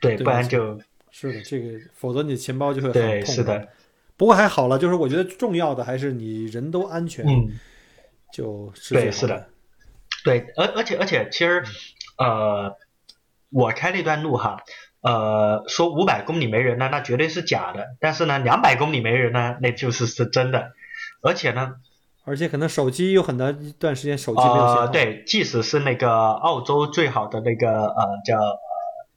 [0.00, 0.80] 对，不然就
[1.12, 3.34] 是的，这个否则你的钱包就会很痛。
[3.34, 3.68] 是的，
[4.16, 7.58] 不过还好了，就是我觉得重要的还是你人都安全，嗯，
[8.32, 9.48] 就是对，是的，
[10.24, 11.62] 对，而而且而且其实
[12.18, 12.76] 呃，
[13.50, 14.62] 我开那段路哈。
[15.06, 17.88] 呃，说五百公里没人呢，那绝对是假的。
[18.00, 20.72] 但是呢，两百公里没人呢，那就是是真的。
[21.20, 21.74] 而且呢，
[22.24, 24.86] 而且可能手机有很长一段时间手机没有信号。
[24.86, 28.58] 对，即使是那个澳洲最好的那个呃叫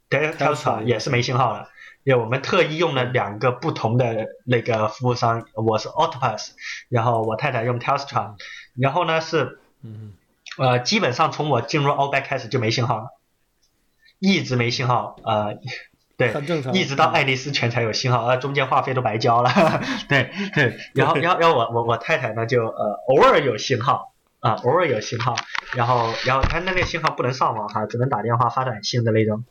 [0.10, 1.70] Delta 也是没信号的。
[2.08, 6.52] 因为我们特意用了两个不同的那个服务商，我是 Octopus，
[6.88, 8.36] 然后我太太用 Telstra，
[8.78, 10.14] 然后呢是，嗯
[10.58, 13.08] 呃，基本上从我进入 Outback 开始就没信号了。
[14.20, 15.58] 一直没信号，呃，
[16.16, 16.34] 对，
[16.72, 19.52] 一直到爱丽丝泉才有信号，呃，中间话费都白交了，
[20.08, 25.36] 对对， 然后然后然后我我我太太呢就呃偶尔有信号啊，偶尔有信号，
[25.76, 29.44] 然后然后她那个信号不能上网哈，只能打电话发短信的那种，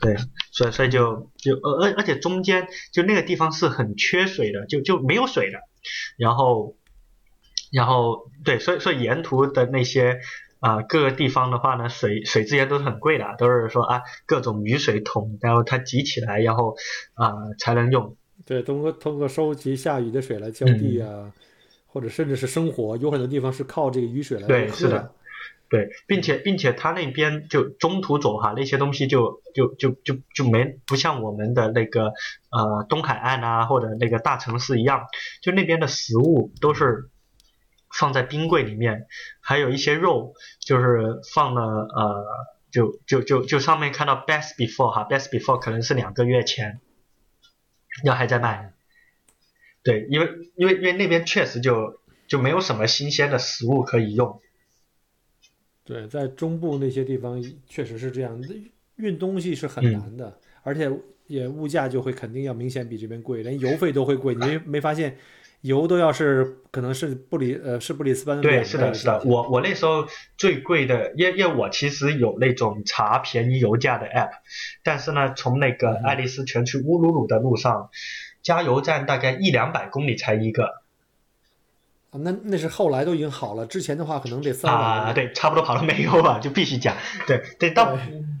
[0.00, 0.16] 对，
[0.52, 5.58] 所以所以就就而而而且中间就那个地方是很缺水的，就就没有水的，
[6.16, 6.76] 然后
[7.72, 10.20] 然后对，所以所以沿途的那些。
[10.60, 16.74] 啊，各个地方的话呢，水水资源都是很贵的，都是说啊，各种雨水桶，然后它集起来，然后
[17.14, 18.16] 啊才能用。
[18.44, 21.32] 对，通过通过收集下雨的水来浇地啊，
[21.86, 25.14] 或者甚至是生活，有很多地方是靠这个雨水来对，是的，
[25.68, 32.12] 对，并且并且它那边就中途走哈，那些东西就就就就就没不像我们的那个
[32.50, 35.06] 呃东海岸啊或者那个大城市一样，
[35.42, 37.10] 就那边的食物都是。
[37.90, 39.06] 放在冰柜里面，
[39.40, 42.26] 还有一些肉，就是放了呃，
[42.70, 46.80] 就就就就上面看到 best before 哈，best before 可能是两个月前，
[48.04, 48.74] 要还在卖，
[49.82, 54.42] 对，因为因为因为那边确实就就没有什么新鲜的食物可以用，
[55.88, 58.38] 对，在中部那些地方确实是这样，
[58.96, 60.90] 运东西是很难的，而且
[61.26, 65.16] 也物价就会肯定要明显比这边贵，连邮费都会贵，你没没发现？
[65.62, 74.30] 油都要是可能是布里呃是布里斯班对是的是的我我那时候最贵的因因为我其实有那种查便宜油价的 app，
[74.84, 77.88] 但是呢从那个爱丽丝泉去乌鲁鲁的路上，
[78.42, 80.68] 加油站大概一两百公里才一个。
[82.12, 84.78] 那那是后来都已经好了，之前的话可能得三百。
[84.78, 86.96] 啊对，差不多跑了没有啊，就必须加。
[87.26, 87.96] 对对，到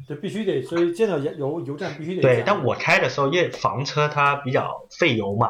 [0.06, 2.22] 对必须得，所以见到油油站必须得。
[2.22, 5.48] 对，但我开的时候因为房车它比较费油嘛。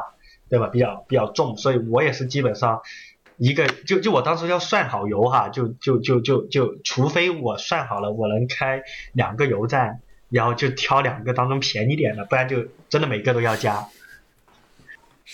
[0.51, 0.65] 对吧？
[0.65, 2.81] 比较比较重，所以我也是基本上
[3.37, 8.81] 一个就就我当时要算好油哈，就就就就就除非我算好了我能开
[9.13, 10.01] 两个油站，
[10.31, 13.85] 然后就挑两个当中便宜点的，不然就真的每个都要加。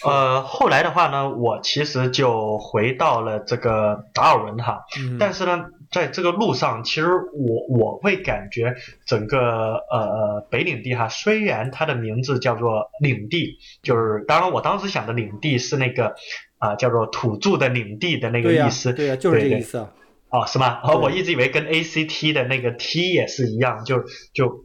[0.03, 4.83] 呃，后来的话呢，我其实就回到了这个达尔文哈，
[5.17, 16.13] 但是呢，在这个路上，其实我我会感觉整个呃北领地哈，虽然它的名字叫做领地，就是当然我当时想的领地是那个
[16.57, 19.93] 啊叫做土著的领地的那个意思，对呀，就是这个意思啊，
[20.29, 20.81] 哦是吗？
[20.83, 24.03] 哦，我一直以为跟 A C T 的那个 T 也是一样，就
[24.33, 24.64] 就。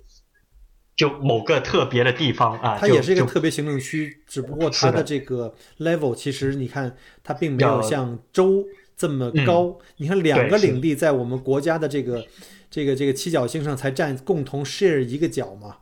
[1.01, 8.63] 就某个特别的地方啊，它也是一个特别行政区，只不过它的这个 level 其实你看它并没有像州
[8.99, 9.79] 这么高。
[9.97, 12.23] 你看两个领地在我们国家的这个
[12.71, 15.79] 这个这个七角星上才占共同 share 一个角嘛，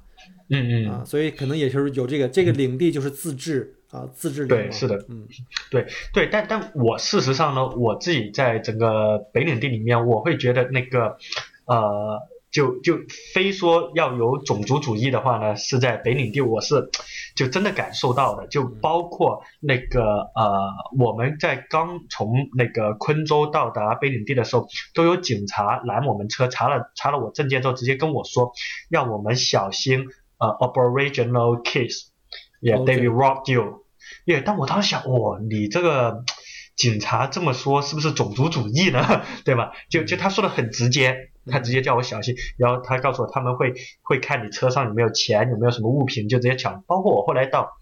[0.51, 5.27] 嗯嗯啊，所以可能也就是有这个这个领地就是自治啊，自治对是的，嗯
[5.69, 11.17] 对对，但但我事实上呢，我自己在整个北领地里面，我会觉得那个
[11.65, 12.21] 呃。
[12.51, 12.99] 就就
[13.35, 16.89] 非说要有种族主义的话呢，是在北领地，我是
[17.37, 18.47] 就真的感受到的。
[18.47, 28.53] 就包括那个呃，我们在刚从那个昆州到达北领地的时候，都有警察拦我们车，查了查了我证件之后，直接跟我说，
[28.89, 30.07] 让我们小心
[30.39, 34.43] 呃，Aboriginal case，yeah，they will rob you，yeah。
[34.43, 36.25] 但我当时想，哦，你这个
[36.77, 39.23] 警察这么说，是不是种族主义呢？
[39.45, 39.73] 对吧？
[39.91, 41.31] 就就他说的很直接。
[41.49, 46.83] 他直接叫我小心，然后他告诉我他们会会看你车上有没有钱，有没有什么物品，就直接抢。
[46.87, 47.73] 包括我后来到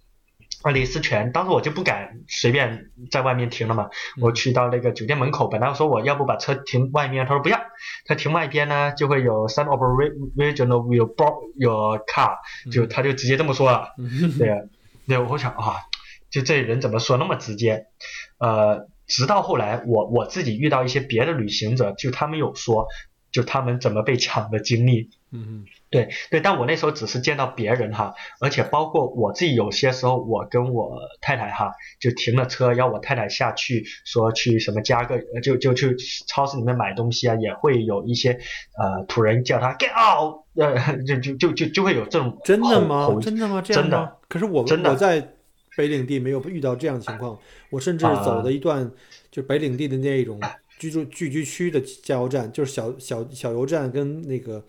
[0.72, 3.88] 李思泉，当时我就不敢随便在外面停了嘛。
[4.20, 7.61] 我去到那个酒店门口，本来说我要不把车停外面，他说不要，
[8.05, 12.37] 他停外边呢就会有 some operational will block your car，
[12.72, 13.90] 就他就直接这么说了。
[14.38, 14.59] 对啊，
[15.07, 15.76] 对，我想啊，
[16.31, 17.87] 就这人怎么说那么直接？
[18.38, 22.88] 呃，直到后来我我自己遇到一些别的旅行者，就他们有说。
[23.37, 31.70] 就他们怎么被抢的经历，嗯嗯，对对，但我那时候只是见到别人哈，而且包括我自己，有些时候我跟我太太哈，
[32.01, 35.94] 就停了车，要我太太下去，说去什么加个，就就去
[36.27, 38.31] 超市里面买东西啊，也会有一些
[38.79, 43.07] 呃土人叫他 get out，呃， 就就就就就会有这种真的吗？
[43.20, 43.61] 真的吗？
[43.61, 44.16] 真的？
[44.31, 45.35] 可是我我在
[45.77, 48.90] 北领地没有遇到这样的情况，我甚至走的一段
[49.31, 50.40] 就北领地的那一种。
[50.78, 54.62] 居住聚居区的加油站就是小小小油站，跟那个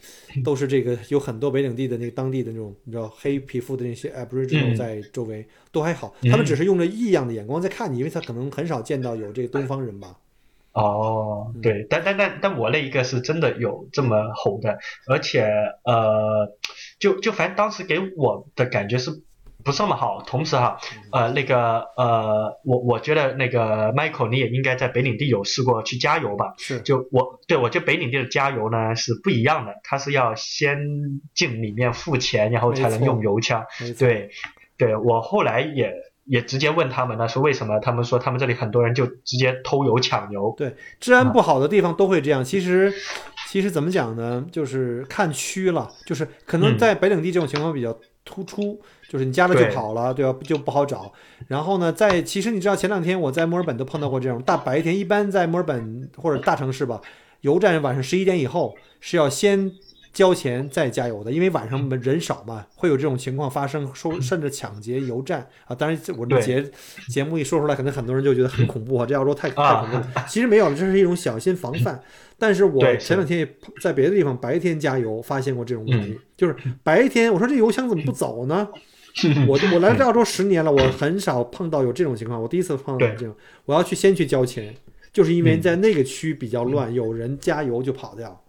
[0.43, 10.17] 都是这个有很多北领地的那个当地的那种你知道黑皮肤的那些 Aboriginal 在周围都还好，他们只是用着异样的眼光在看你，因为他可能很少见到有这个东方人吧。
[10.73, 15.41] 哦，对，但但但但我那一个是真的有这么吼的，而且
[15.83, 16.55] 呃，
[16.99, 19.21] 就就反正当时给我的感觉是。
[19.67, 20.77] 不是那么好，同时哈，
[21.11, 26.53] 呃，那个呃，我我觉得那个 Michael 你也应该在北领地有试过去加油吧？
[26.57, 30.79] 是，就我对我觉得北领地的加油呢是不一样的，它是要先
[31.35, 33.61] 进里面付钱，然后才能用油枪。
[33.99, 34.29] 对，
[34.77, 37.77] 对我后来也也直接问他们呢，说为什么？
[37.81, 40.55] 他们说他们这里很多人就直接偷油抢油。
[40.57, 42.41] 对，治安不好的地方都会这样。
[42.41, 42.93] 其实
[43.49, 44.45] 其实怎么讲呢？
[44.49, 47.93] 就是看区了，就是可能在北领地这种情况比较
[48.27, 48.79] 突出。
[49.09, 50.37] 就是你加了就跑了，对吧？
[50.43, 51.13] 就不好找。
[51.47, 56.99] 然后呢，在其实你知道，前两天我在墨尔本都碰到过这种大白天，一般在墨尔本或者大城市吧，
[57.39, 59.71] 油站晚上十一点以后是要先
[60.11, 65.73] 交钱再加油的，因为晚上人少嘛，会有这种情况发生，说甚至抢劫油站啊。
[65.73, 66.69] 当然，我这节
[67.07, 70.25] 节目一说出来，可能很多人就觉得很恐怖啊，这要说太太恐怖了。
[70.27, 72.01] 其实没有，这是一种小心防范。
[72.39, 78.67] 但是我前两天也在别的地方白天加油，发现过这种问题，就是白天我说这油箱怎么不走呢？
[79.47, 82.39] 我 我来这澳洲十年了，我很少碰到有这种情况。
[82.39, 84.71] 我第一次碰到这种，我要去先去交钱，
[85.11, 88.43] 就是因为在那个区比较乱，有人加油就跑掉，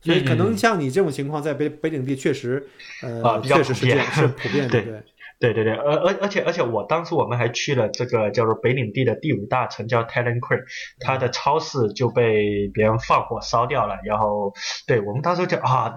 [0.00, 2.64] 所以可能像你这种情况，在北北领地确实，
[3.02, 5.02] 呃，确实是这样，是普遍的，对。
[5.42, 10.62] 对对对，而而而且而且，我当时我们还去了这个叫做北领地的第五大城，叫 Talon Creek，
[11.00, 13.98] 它的超市就被别人放火烧掉了。
[14.04, 14.52] 然后，
[14.86, 15.96] 对我们当时就啊，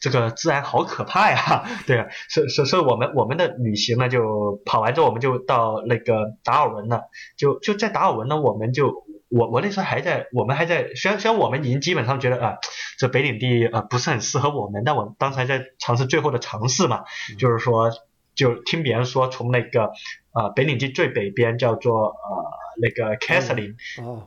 [0.00, 1.64] 这个自然好可怕呀！
[1.86, 7.02] 对，所所所以，我们我们的旅行呢，就跑完之后，我们就到那个达尔文了。
[7.36, 12.56] 就就在达尔文呢，我们就我我那时候还在，我们还在，虽然虽然我们已经基本上觉得啊，
[12.98, 17.04] 这北领地呃不是很适合我们，但我当时还在尝试最后的尝试嘛，
[17.38, 17.90] 就是说。
[18.36, 19.90] 就听别人说，从那个
[20.32, 22.44] 呃北领地最北边叫做呃
[22.80, 23.74] 那个 c a t h l i n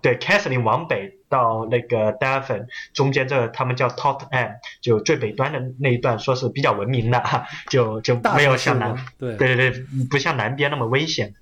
[0.02, 3.88] 对 c a t h l i n 往北到那个 d a v o n 中间这他们叫
[3.88, 7.24] Top End，就最北端的那一段，说是比较文明的，
[7.70, 11.36] 就就没有像南对对对对，不像南边那么危险。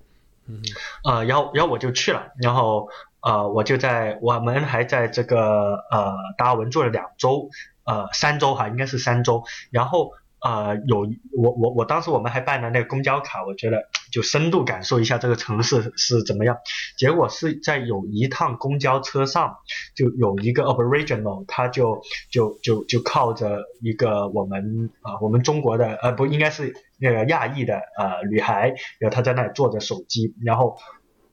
[0.46, 0.60] 嗯
[1.04, 2.88] 呃，然后然后我就去了，然后
[3.22, 7.48] 呃，我就在我们还在这个呃达尔文住了两周，
[7.84, 10.12] 呃三周哈，应该是三周，然后。
[10.40, 11.00] 呃，有
[11.36, 16.58] 我我我当时我们还办了那个公交卡，我觉得就深度感受一下这个城市是怎么样。
[16.96, 19.56] 结果是在有一趟公交车上，
[19.96, 30.76] 就有一个 Aboriginal，他就就就就靠着一个我们啊我们中国的呃不应该是那个亚裔的呃女孩，然后她在那里坐着手机，然后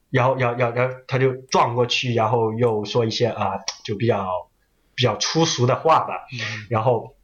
[0.09, 4.27] 然后要要要他就撞过去，然后又说一些啊就比较
[4.95, 6.25] 比较粗俗的话吧，
[6.71, 7.14] 然后。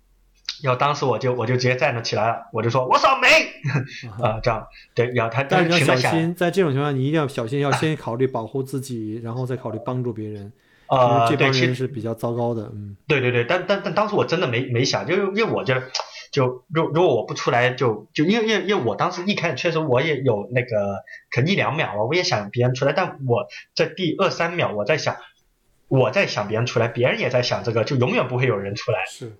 [0.63, 3.27] 然后当时我就我就直接站了起来了，我就说我扫眉
[4.21, 10.51] 啊，这样对，然后他但是你要小心，在这种情况下你一定要小心，要先 考虑保护自己，然后再考虑帮助别人。
[10.87, 15.83] 呃，这帮人是比较糟糕的，嗯，对对对，但但但当时我真的没没想，就因为我觉得，
[16.33, 20.97] 就如如果我不出来，就就因为因为因为我当时一开始确实我也有那个
[21.33, 25.15] 可能一两秒啊，我也想别人出来，但我在第二三秒我在想，
[25.87, 29.05] 我在想别人出来，别人也在想这个，就永远不会有人出来。
[29.07, 29.31] 是。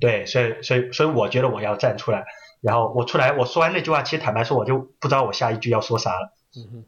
[0.00, 2.24] 对，所以所以所以我觉得我要站出来，
[2.62, 6.32] 然后我出来，我说完那句话，其实坦白说，我就不知道我下一句要说啥了。
[6.56, 6.84] 嗯哼，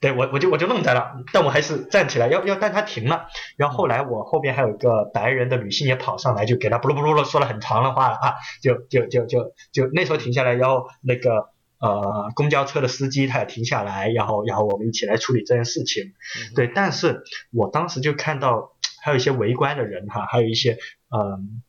[0.00, 3.26] 对我我就我就愣在了，但我还是站起来，要要但他停了，
[3.56, 11.48] 然后后来我后边还有一个白人的女性也跑上来，就给他不噜不噜的说了很长的话啊，就就就就就那时候停下来，然后那个
[11.80, 16.12] 呃公交车的司机他也停下来，然后然后我们一起来处理这件事情。
[16.54, 20.78] 对，但是我当时就看到还有一些围观的人哈，还有一些
[21.10, 21.62] 嗯。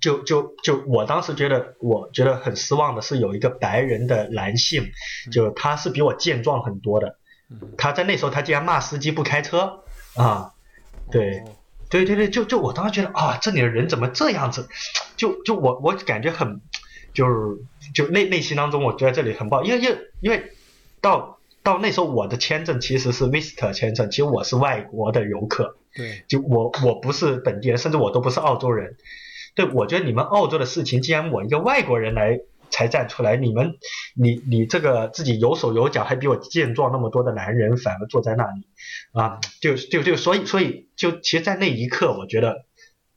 [0.00, 4.90] 就就就我当时觉得，我觉得很失望的是有一个白人的男性，
[5.30, 7.18] 就他是比我健壮很多的，
[7.76, 9.82] 他在那时候他竟然骂司机不开车
[10.14, 10.52] 啊，
[11.10, 11.44] 对，
[11.90, 14.68] 对对对，就就我当时觉得啊，这里的人怎么这样子，
[15.16, 16.60] 就就我我感觉很，
[17.12, 17.32] 就是
[17.94, 20.52] 就内内心当中我觉得这里很不好，因为因为因为
[21.02, 28.96] 到到那时候我的签证其实是 visitor 签证，其实我是外国的游客，对，就我我不是本地人，甚至我都不是澳洲人。
[29.54, 32.40] 对，我觉得你们澳洲的事情，既然我一个外国人来
[32.70, 33.74] 才站出来，你们，
[34.14, 38.62] 你你这个自己有手有脚还比我健壮那么多的男人，反而坐在那里，
[39.12, 42.64] 啊，就就就所以所以就其实，在那一刻，我觉得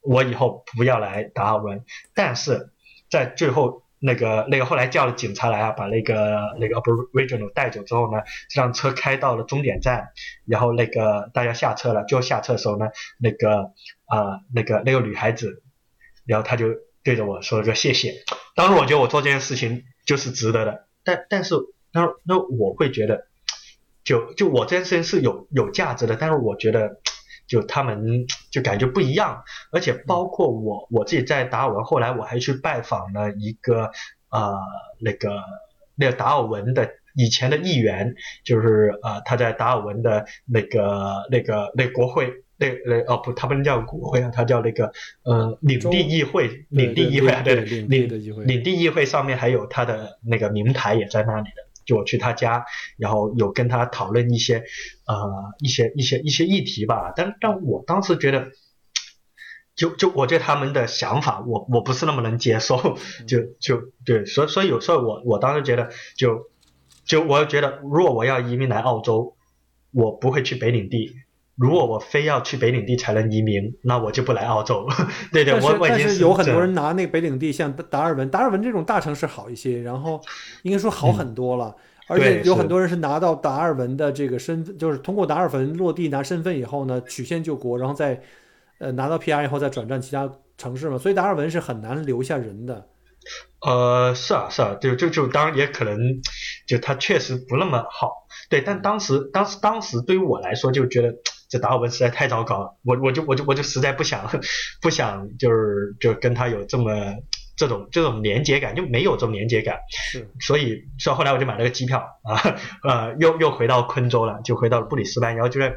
[0.02, 1.84] 我以后不要来达尔文。
[2.14, 2.70] 但是
[3.08, 10.08] 在最后那个那个后来叫了警察来啊，把那个那个 Aboriginal 带走之后呢，这辆车开到了终点站，
[10.46, 13.70] 然后那个大家下车了，就下车的时候呢，那个
[14.06, 15.62] 啊那个那个女孩子。
[16.26, 16.68] 然后他就
[17.02, 18.24] 对着我说了个谢谢，
[18.56, 21.54] 当时我觉得我做这件事情就是值得的，但但是
[21.92, 23.26] 那那我会觉得，
[24.04, 27.00] 就就我这件事情是有有价值的，但是我觉得
[27.46, 33.90] 就他们就感觉不一样，而且包括我我自己在达尔文，后来我还去拜访了一个
[34.30, 34.56] 呃
[34.98, 35.42] 那个
[35.94, 38.14] 那个达尔文的以前的议员，
[38.44, 42.43] 就是呃他在达尔文的那个那个那国会。
[42.56, 44.92] 那那哦不，他不能叫国会啊，他叫那个
[45.24, 52.64] 呃领地议会，领地议会啊，对领地的议会，领地议会上面还有他的那个名牌也在那里的，就我去他家，
[52.96, 54.64] 然后有跟他讨论一些
[55.06, 58.52] 呃一些一些一些议题吧，但但我当时觉得，
[59.74, 62.96] 就就我对他们的想法，我我不是那么能接受，
[63.26, 66.50] 就就对，所以所以有时候我我当时觉得，就
[67.04, 69.36] 就我觉得，如果我要移民来澳洲，
[69.90, 71.16] 我不会去北领地。
[71.56, 74.88] 如果我非要去北领地才能移民，那我就不来澳洲。
[75.32, 80.20] 对 对，我我但是有很多人拿那个北领地，像达尔文，达尔文这种大城市好一些，然后
[80.62, 81.74] 应该说好很多了。
[82.08, 88.20] 而且有很多人是拿到达尔文的这个身份，就是通过达尔文落地拿身份以后呢，曲线救国，然后再
[88.78, 90.28] 呃拿到 PR 以后再转战其他
[90.58, 90.98] 城市嘛。
[90.98, 92.88] 所以达尔文是很难留下人的。
[93.64, 95.96] 呃，是啊是啊，就就就当然也可能，
[96.66, 98.26] 就他确实不那么好。
[98.50, 101.14] 对，但当时当时当时对于我来说就觉得。
[101.54, 104.28] 这达尔文实在太糟糕了，我我就我就我就实在不想
[104.82, 107.14] 不想就是就跟他有这么
[107.56, 115.76] 这种这种连接感，就没有这种连接感，是，所以所以后来我就买了个机票啊呃又又回到昆州了，就回到了布里斯班，然后就在。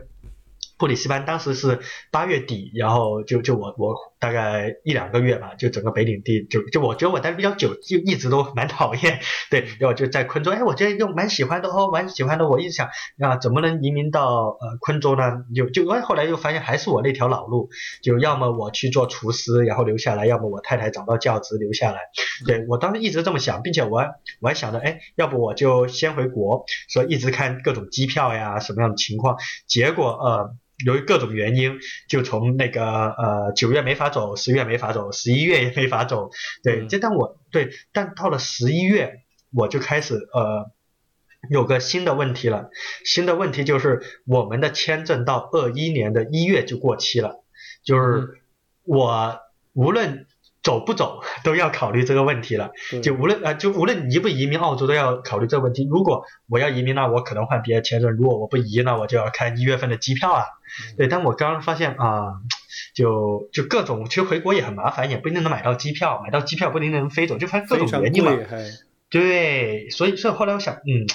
[0.80, 1.80] 布里斯班当时是
[2.12, 9.20] 八月底，然后就就我我大概一两个月吧，就整个北领地就就我觉得我待的比较久，就一直都蛮讨厌，
[9.52, 12.88] 对，然后就在昆州，哎，我觉得又蛮喜欢的哦，蛮喜欢的，我一直想
[13.20, 15.44] 啊，怎么能移民到呃昆州呢？
[15.56, 17.70] 就就哎，后来又发现还是我那条老路，
[18.02, 22.00] 就要么我去做厨师，然后留下来，要么我太太找到教职留下来，
[22.46, 24.10] 对我当时一直这么想，并且我还
[24.42, 29.38] 我还想着，哎，要不我就先回国，所以一直看各种机票呀，什么样的情况，
[29.68, 30.56] 结果呃。
[30.86, 36.30] 由于各种原因，就从那个呃九月没法走，十月没法走，十一月也没法走。
[36.62, 40.72] 对，就但我对，但到了十一月，我就开始呃
[41.50, 42.70] 有个新的问题了，
[43.06, 47.44] 新的问题就是我们的签证到二一年的一月就过期了，
[47.84, 48.40] 就是
[48.84, 49.40] 我
[49.74, 50.27] 无论
[50.68, 55.88] 走不走都要考虑这个问题了，就无论啊就无论移不移民澳洲都要考虑这个问题。
[55.90, 60.44] 如果我要移民，那我可能换别的签证；如果我不移，那我就要开一月份的机票啊。
[60.98, 62.34] 对，但我刚刚发现啊，
[62.94, 68.36] 就就各种，其实回国也很麻烦，也不一定能买到机票，买到机票不一定能飞走，就发现各种原因嘛。
[69.10, 71.08] 对，所以所以后来我想，嗯。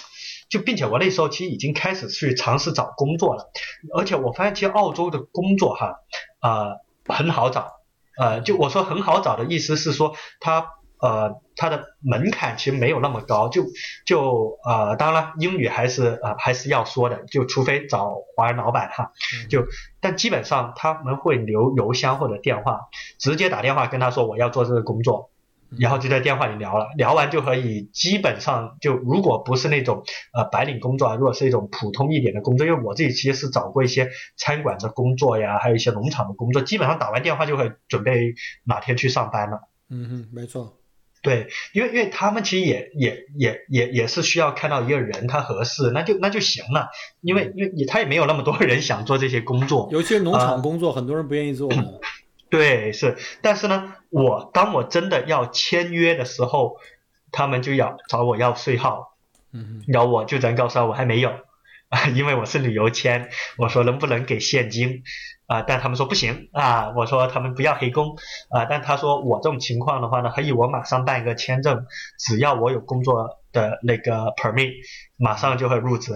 [0.48, 3.50] 就并且我那时候其实已经开始去尝试找工作了，
[3.96, 5.94] 而且我发现其实澳洲的工作哈，
[6.42, 6.76] 呃
[7.06, 7.72] 很好找，
[8.18, 10.66] 呃就我说很好找的意思是说它
[11.00, 13.64] 呃它的门槛其实没有那么高，就
[14.06, 19.10] 就呃当然了英语还是呃还是要说的，就除非找华人老板哈，
[19.50, 19.66] 就
[20.00, 22.82] 但基本上他们会留邮箱或者电话，
[23.18, 25.31] 直接打电话跟他说我要做这个工作。
[25.78, 30.02] 然后就在电话里聊了，聊完就可以基本上就如果不是那种
[30.34, 39.68] 呃白领工作啊，如果是一种普通一点的工作，因为我自己其实是找过一些餐馆的工作呀，还有一些农场的工作，基本上打完电话就会准备哪天去上班了。
[39.90, 40.78] 嗯哼，没错。
[41.22, 46.88] 对，因为因为他们其实也也也也也是需要看到一个人他合适，那就那就行了，
[47.20, 51.70] 因为因为他也没有那么多 人想做这些工作，尤其是农场工作，很多人不愿意做。
[52.50, 56.76] 对，是，但是呢，我当我真的要签约的时候，
[57.32, 59.16] 他们就要找我要税号，
[59.52, 61.30] 嗯，然后我就能告诉他我还没有，
[61.88, 65.02] 啊， 因为我是旅游签，我说能不能给现金，
[65.46, 68.18] 啊，但他们说不行，啊，我说他们不要黑工，
[68.50, 71.86] 啊，但他说我这种情况的话呢，可以我马上办一个签证，
[72.18, 74.74] 只要我有工作的那个 permit，
[75.16, 76.12] 马上就会入职，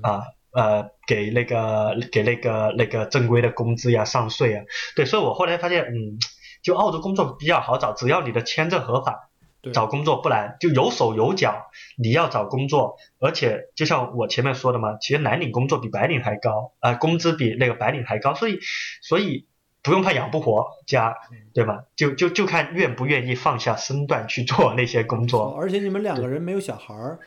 [0.00, 0.24] 啊。
[0.52, 4.64] 呃，给那个给那个那个正规的工资呀，上税啊，
[4.96, 6.18] 对，所以我后来发现，嗯，
[6.62, 9.30] 就澳洲工作比较好找，只要你的签证合法，
[9.72, 11.70] 找工作不难，就有手有脚。
[11.96, 18.58] 你要找工作，而且就像我前面说的嘛，其实蓝领工作比白领还高，啊，工资比那个白领还高，所以
[19.02, 19.46] 所以
[19.82, 21.16] 不用怕养不活家，
[21.54, 21.84] 对吧？
[21.96, 25.54] 就就就看愿不愿意放下身段去做那些工作。
[25.58, 27.18] 而且你们两个人没有小孩儿。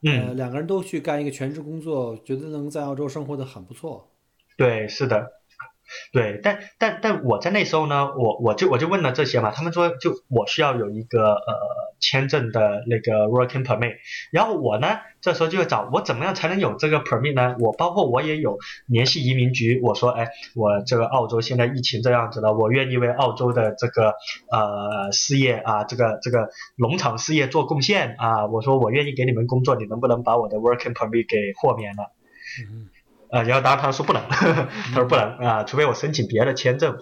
[0.00, 4.08] 嗯，两个人都去干一个全职工作，觉得能在澳洲生活的很不错。
[4.56, 5.37] 对，是的，
[6.12, 11.88] 对，但但但我在那时候呢，我我就我就问了这些嘛，他们说就我需要有一个呃。
[12.00, 13.96] 签证的那个 working permit，
[14.30, 17.56] 然后我呢，这时候就要找我怎么样才能有这个 permit 呢？
[17.58, 24.14] 我包括我也有联系移民局，我说，哎，我这个澳洲现在疫情这样子了，我愿意为澳洲的这个
[24.48, 32.12] 呃事业啊，这个这个农场事业做贡献啊，我说我愿意给你们工作，你能不能把我的 working permit 给豁免了？
[32.62, 32.90] 嗯。
[33.30, 36.96] 呃，然后当然他说不能， 他说不能啊，除非我申请别的签证。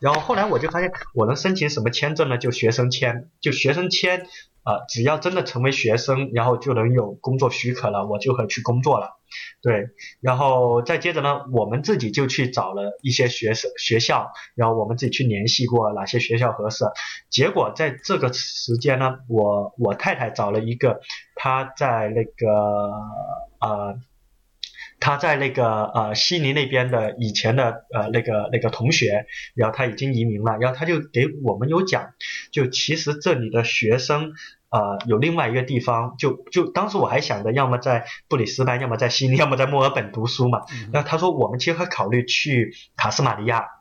[0.00, 2.38] 然后后来我就发现，我能申请什么签证呢？
[2.38, 4.20] 就学生签，就学生签
[4.62, 9.18] 啊，只要真的成为学生，然后就能有工作许可了，我就可以去工作了。
[9.62, 9.88] 对，
[10.20, 16.84] 然后再接着呢，我们自己就去找了一些学生学校，然后我们自己去联系过哪些学校合适。
[17.30, 21.00] 结果在这个时间呢，我我太太找了一个，
[21.34, 22.46] 她在那个
[23.60, 23.98] 呃。
[25.00, 29.24] 他在那个呃悉尼那边的以前的呃那个那个同学，
[29.54, 32.10] 然后他已经移民了，然后他就给我们有讲，
[32.52, 34.32] 就其实这里的学生
[34.68, 40.60] 呃有另外一个地方，就就当时我还想着要么在布里斯班，要么在悉尼，要么在墨尔本读书嘛，
[40.92, 43.79] 然后他说我们其实还考虑去塔斯马尼亚。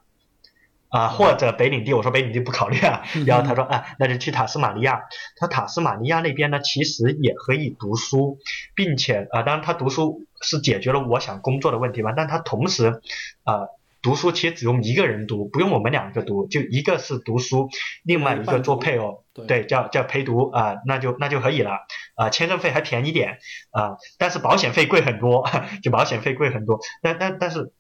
[0.90, 3.04] 啊，或者北领地，我说北领地不考虑啊。
[3.26, 5.04] 然后他说，啊，那就去塔斯马尼亚。
[5.36, 8.40] 他塔斯马尼亚那边呢，其实也可以读书，
[8.76, 12.12] 并且啊，当然他读书是解决了我想工作的问题嘛。
[12.18, 13.02] 但他同时
[13.44, 13.68] 啊，
[14.02, 17.70] 读书其实只用一个人读，不用我们两个读，就一个是读书，
[18.04, 21.72] 另外一个做配偶，对，叫叫陪读啊，那就那就可以了
[22.16, 22.30] 啊。
[22.32, 23.38] 签证费还便宜点
[23.70, 25.48] 啊，但是保险费贵很多，
[25.84, 26.80] 就保险费贵很多。
[27.04, 27.74] 但但但是。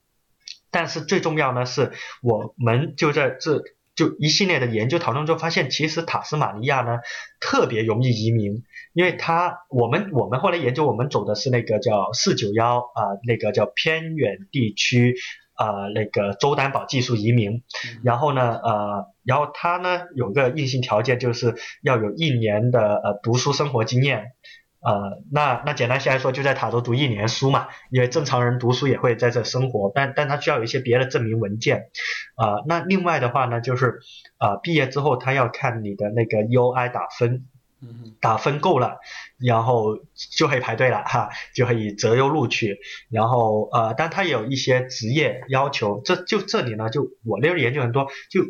[0.71, 1.91] 但是最重要呢，是
[2.21, 3.63] 我们就在这
[3.95, 6.99] 就一系列的研究讨论中发现，其实塔斯马尼亚呢
[7.39, 8.63] 特别容易移民，
[8.93, 15.15] 因为它我们我们后来研究，我们走的是那个叫四九幺啊，那个叫偏远地区
[15.53, 17.63] 啊那个州担保技术移民，
[18.03, 24.31] 然后呢呃，然后它呢有个硬性条件，就是要有一年的呃读书生活经验。
[24.81, 31.89] 呃，那那简单些来说，就在塔州读一年书嘛，因为正常人读书也会在这生活，但但他需要有一些别的证明文件。
[32.35, 33.99] 啊，那另外的话呢，就是
[34.37, 37.45] 啊，毕业之后他要看你的那个 EOI 打分，
[38.21, 38.99] 打分够了，
[39.37, 39.97] 然后
[40.31, 42.79] 就可以排队了哈，就可以择优录取。
[43.09, 48.45] 然后呃，但他也有一些职业要求，这就这里呢，就我那边研究很多，就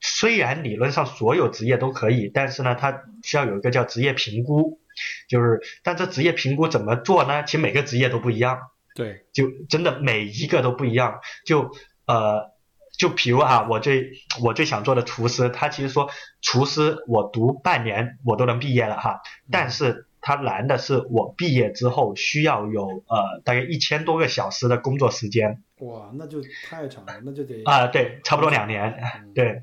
[0.00, 4.80] 虽然理论上所有职业都可以，但是呢，他需要有一个叫职业评估。
[5.28, 7.44] 就是但这职业评估怎么做呢？
[7.44, 8.58] 其实每个职业都不一样。
[8.94, 11.20] 对，就真的每一个都不一样。
[11.44, 11.70] 就
[12.06, 12.50] 呃，
[12.98, 19.20] 就比如哈，我最我最想做的厨师，他其实说厨师我读半年我都能毕业了哈，
[19.50, 20.04] 但是。
[20.20, 25.62] 他难的是，我毕业之后需要有呃大概一千多个小时的工作时间。
[25.78, 29.00] 哇，那就太长了，那就得啊，对，差不多两年。
[29.32, 29.62] 对，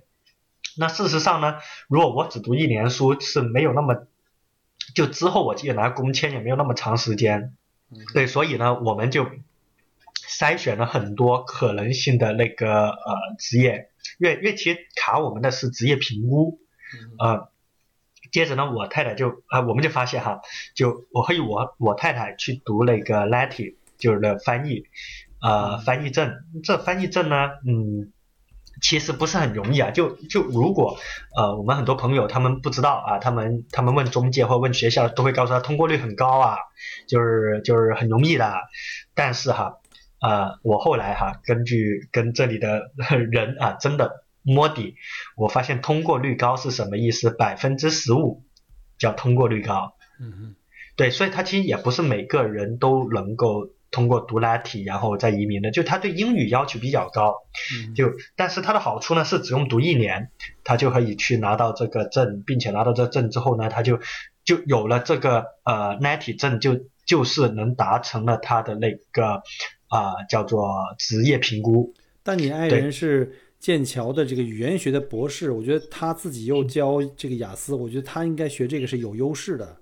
[0.77, 1.57] 那事实上呢，
[1.89, 4.07] 如果我只读一年书是没有那么，
[4.93, 7.55] 就之后我记得拿工签也没有那么长时间。
[8.13, 9.25] 对，所以呢，我们就
[10.27, 16.59] 筛选了很多可能性的那个呃职业，因为因为其实卡我们的是职业评估，
[17.17, 17.49] 呃。
[18.31, 20.41] 接着呢，我太太就啊，我们就发现哈，
[20.73, 24.87] 就我和我我太太去读那个 Latin，就是那翻译，
[25.39, 26.33] 呃，翻译证。
[26.61, 28.11] 这翻译证呢，嗯，
[28.81, 29.91] 其实不是很容易啊。
[29.91, 30.97] 就就如果
[31.35, 36.57] 呃，我们很多朋友他们不知道啊，他们他们问中介或问学校，都会告诉他通过率很高啊，
[37.07, 38.53] 就是就是很容易的。
[39.13, 39.77] 但是哈，
[40.21, 42.91] 呃，我后来哈，根据跟这里的
[43.31, 44.25] 人啊，真的。
[44.47, 44.93] 摸底，
[45.35, 47.31] 我发现通过率高是什么意思？
[47.31, 48.43] 百分之十五
[48.99, 49.95] 叫通过率高。
[50.21, 50.55] 嗯嗯，
[50.95, 57.33] 对，所以他其实也不是每个人都能够通过读拉体然后再移民的，就他对英语要求比较高。
[57.73, 60.29] 嗯，就但是他的好处呢是只用读一年，
[60.65, 63.99] 他就可以去拿到这个证，并且拿到这证之后呢，他就
[64.43, 69.41] 就有了这个呃 NATI 证，就就是能达成了他的那个
[69.87, 70.69] 啊叫做
[70.99, 71.93] 职业评估。
[72.21, 73.33] 但你爱人是？
[73.57, 79.75] 剑桥的这个语言学的博士，我觉得他自己又教这个雅思，我觉得他应该学这个是有优势的。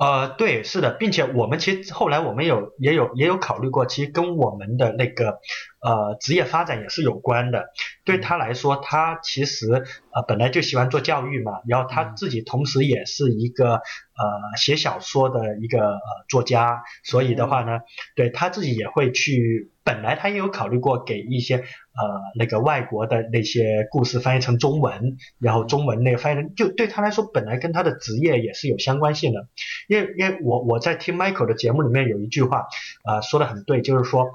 [0.00, 5.40] 呃，对，是的，并且我们其实后来我们有也有也有考虑过，其实跟我们的那个
[5.82, 7.70] 呃职业发展也是有关的。
[8.04, 9.66] 对他来说，他其实
[10.12, 13.80] 呃本来就喜欢做教育嘛，然后他自己同时也是一个呃
[14.56, 17.80] 写小说的一个呃作家，所以的话呢，
[18.16, 19.70] 对他自己也会去。
[19.82, 21.64] 本来他也有考虑过给一些呃
[22.36, 29.48] 那个外国的那些故事翻译成中文，然后中文那个翻译成就对他来说本来跟他的职业也是有相关性的，
[29.88, 32.66] 因为因为我我在听 Michael 的节目里面有一句话
[33.04, 34.30] 啊说的很对，就是说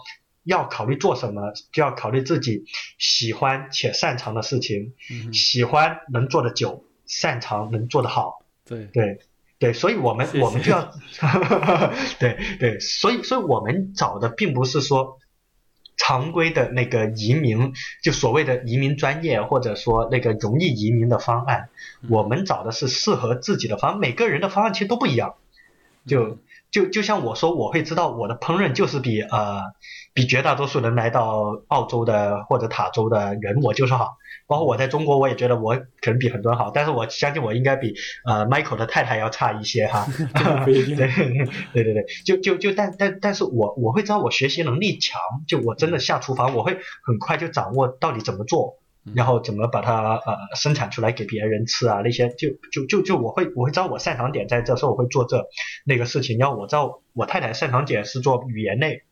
[0.45, 2.63] 要考虑做什么就要考虑自己
[2.97, 4.93] 喜欢且擅长的事情，
[5.33, 9.19] 喜欢能做的久，擅长能做得好，对对。
[9.57, 10.93] 对，所以我们我们就要，
[12.19, 15.19] 对对，所以所以我们找的并不是说。
[15.97, 17.71] 常规的那个移民，
[18.03, 21.69] 就所谓的移民专业，或者说那个容易移民的方案，
[22.09, 23.99] 我们找的是适合自己的方案。
[23.99, 25.35] 每个人的方案其实都不一样，
[26.05, 26.37] 就
[26.71, 29.61] 就就像我说，我会知道我的烹饪就是比呃
[30.13, 34.17] 比绝大多数人来到澳洲的或者塔州的人我就是好。
[34.47, 37.95] 包括我在中国，我也觉得我可能比很多人好，但是我相信我应该比
[38.25, 40.05] 呃 Michael 的太太要差一些哈。
[40.65, 40.95] 对对
[41.73, 48.77] 对对，就就就但但但是我我会知道我学习能力强，就我真的下厨房，我会很快就掌握到底怎么做，
[49.13, 55.45] 然后怎么把它呃生产出来给别人吃啊那些，就就就就我会我会知道我擅长点在这，所以我会做这
[55.85, 56.37] 那个事情。
[56.37, 59.03] 然后我知道我太太擅长点是做语言类。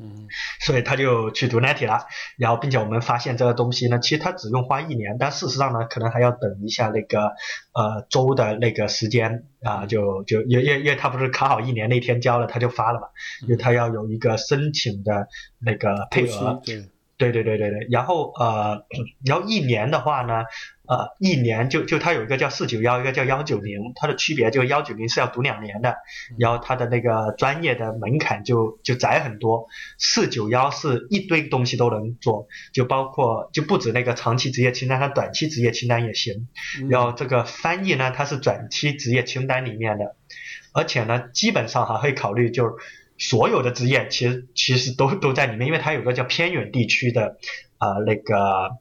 [0.00, 0.28] 嗯，
[0.64, 7.32] 所以他就去读 NAT 了，然后并且我们发现这个东西呢，其实他只用花一年，但事实上呢，可能还要等一下那个
[7.72, 13.08] 呃周的那个时间啊，就就因因因为他不是考好一年那天交了他就发了嘛，
[13.42, 15.26] 因为他要有一个申请的
[15.58, 16.84] 那个配额，对
[17.18, 18.86] 对对对对对，然后呃
[19.26, 20.44] 然后一年的话呢。
[20.88, 25.96] 呃，一年就就它有一个叫四九幺，一个叫幺九零，它的区别就幺九零是要读两年的，
[26.38, 29.66] 然后它的那个专业的门槛就就窄很多，
[29.98, 36.48] 四九幺是一堆东西都能做，就包括就不止那个长期职业清单，它短期职业清单也行，
[36.88, 40.16] 然后这个翻译呢，它是短期职业清单里面的，
[40.72, 42.72] 而且呢，基本上还会考虑就是
[43.18, 47.36] 所有的职业其实其实都都在里面，因为它有个叫偏远地区的
[47.76, 48.78] 啊那个。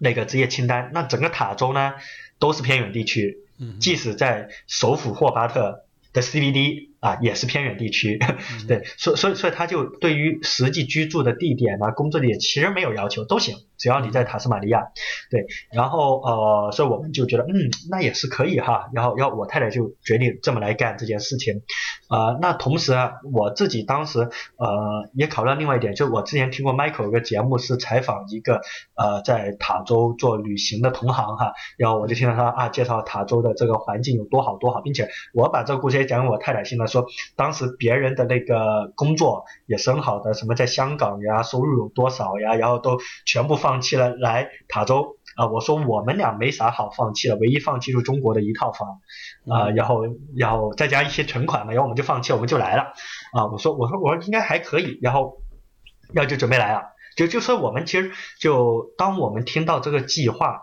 [0.00, 1.94] 那个职业清单，那整个塔州呢
[2.38, 3.38] 都是偏远地区，
[3.80, 8.18] 即使在首府霍巴特的 CBD 啊也是偏远地区，
[8.68, 13.56] 对，所所以所以他就对于实际居住的地点啊、工作地点其实没有要求，都行。
[13.78, 14.88] 只要你在塔斯马尼亚，
[15.30, 18.90] 对，然后呃，所以我们就觉得，嗯，那也是可以哈。
[18.92, 21.62] 然后，然后我太太就决定这么来干这件事情，
[22.08, 28.62] 啊，那同时啊，我自己当时呃也考虑到另外一点，就我之前听过 Michael 有个节目是采访一个
[28.96, 43.78] 呃在塔州做旅行的同行哈，然后我就听到他啊介绍塔州的这个环境有多好多好，并且我把这个故事也讲给我太太听了，说当时别人的那个工作也是很好的，什么在香港呀收入有多少呀，然后都全部放。
[43.80, 45.18] 弃了来塔州。
[45.36, 48.98] 啊，我说我们俩没啥好放弃的，唯一放弃就中国的一套房，
[49.46, 50.00] 啊，然后
[50.36, 52.92] 然后再加一些存款嘛，然后我们就放弃，我们就来了，
[53.32, 55.40] 啊，我说我说我说应该还可以，然后
[56.12, 56.82] 然后就准备来了，
[57.16, 58.10] 就就说我们其实
[58.40, 60.62] 就当我们听到这个计划，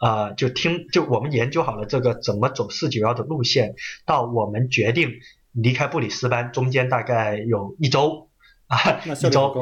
[0.00, 3.74] 呃，就听就我们研究好了这个怎么走四九幺的路线，
[4.06, 5.10] 到我们决定
[5.54, 8.28] 离开布里斯班，中间大概有一周
[8.66, 8.76] 啊，
[9.06, 9.54] 一周，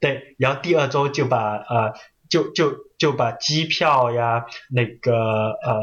[0.00, 1.92] 对，然后第二周就把呃。
[2.30, 5.74] 就就就把机票呀，那个呃，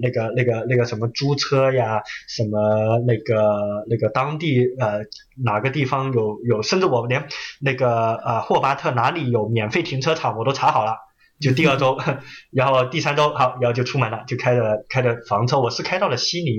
[0.00, 5.00] 那个那个那个什么租车呀，什么那个那个当地呃
[5.44, 7.28] 哪个地方有有，甚至我连
[7.60, 10.96] 那个呃霍巴特哪里有免费停车场我都查好了。
[11.38, 11.98] 就第二周，
[12.50, 16.50] 然后第三周好，然后就出门了，就开着开着房车，我是开到了悉尼，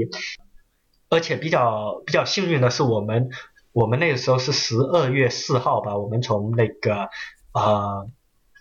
[1.09, 3.29] 而且比较比较幸运的是，我们
[3.71, 7.09] 我们那个时候是十二月四号吧，我们从那个
[7.53, 8.09] 呃。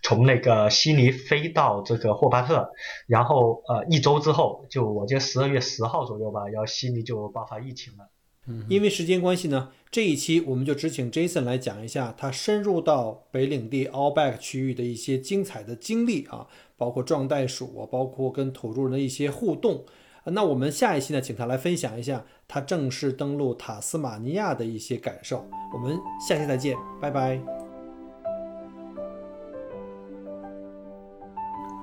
[0.06, 2.70] 从那个悉尼飞到这个霍巴特，
[3.06, 8.10] 然后呃一周之后，就我记得十二月十号左右吧，然后悉尼就爆发疫情了。
[8.46, 19.86] 嗯，因为时间关系呢，这一期我们就只请 Jason 来讲一下他深入到北领地 Outback 区域的一些精彩的经历啊，包括撞袋鼠啊，包括跟土著人的一些互动。
[20.32, 25.46] 那我们下一期呢，请他来分享一下他正式登陆塔斯马尼亚的一些感受。
[25.72, 27.38] 我们下期再见，拜拜。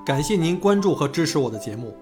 [0.04, 1.94] 感谢您关注和支持我的节目。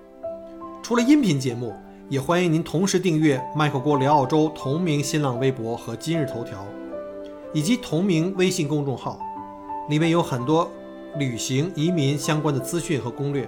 [0.81, 1.75] 除了音频节目，
[2.07, 6.65] 也欢迎您同时订阅“麦克郭聊澳洲”同名新浪微博和今日头条，
[7.53, 9.19] 以及同名微信公众号，
[9.89, 10.71] 里面有很多
[11.17, 13.47] 旅行、移民相关的资讯和攻略。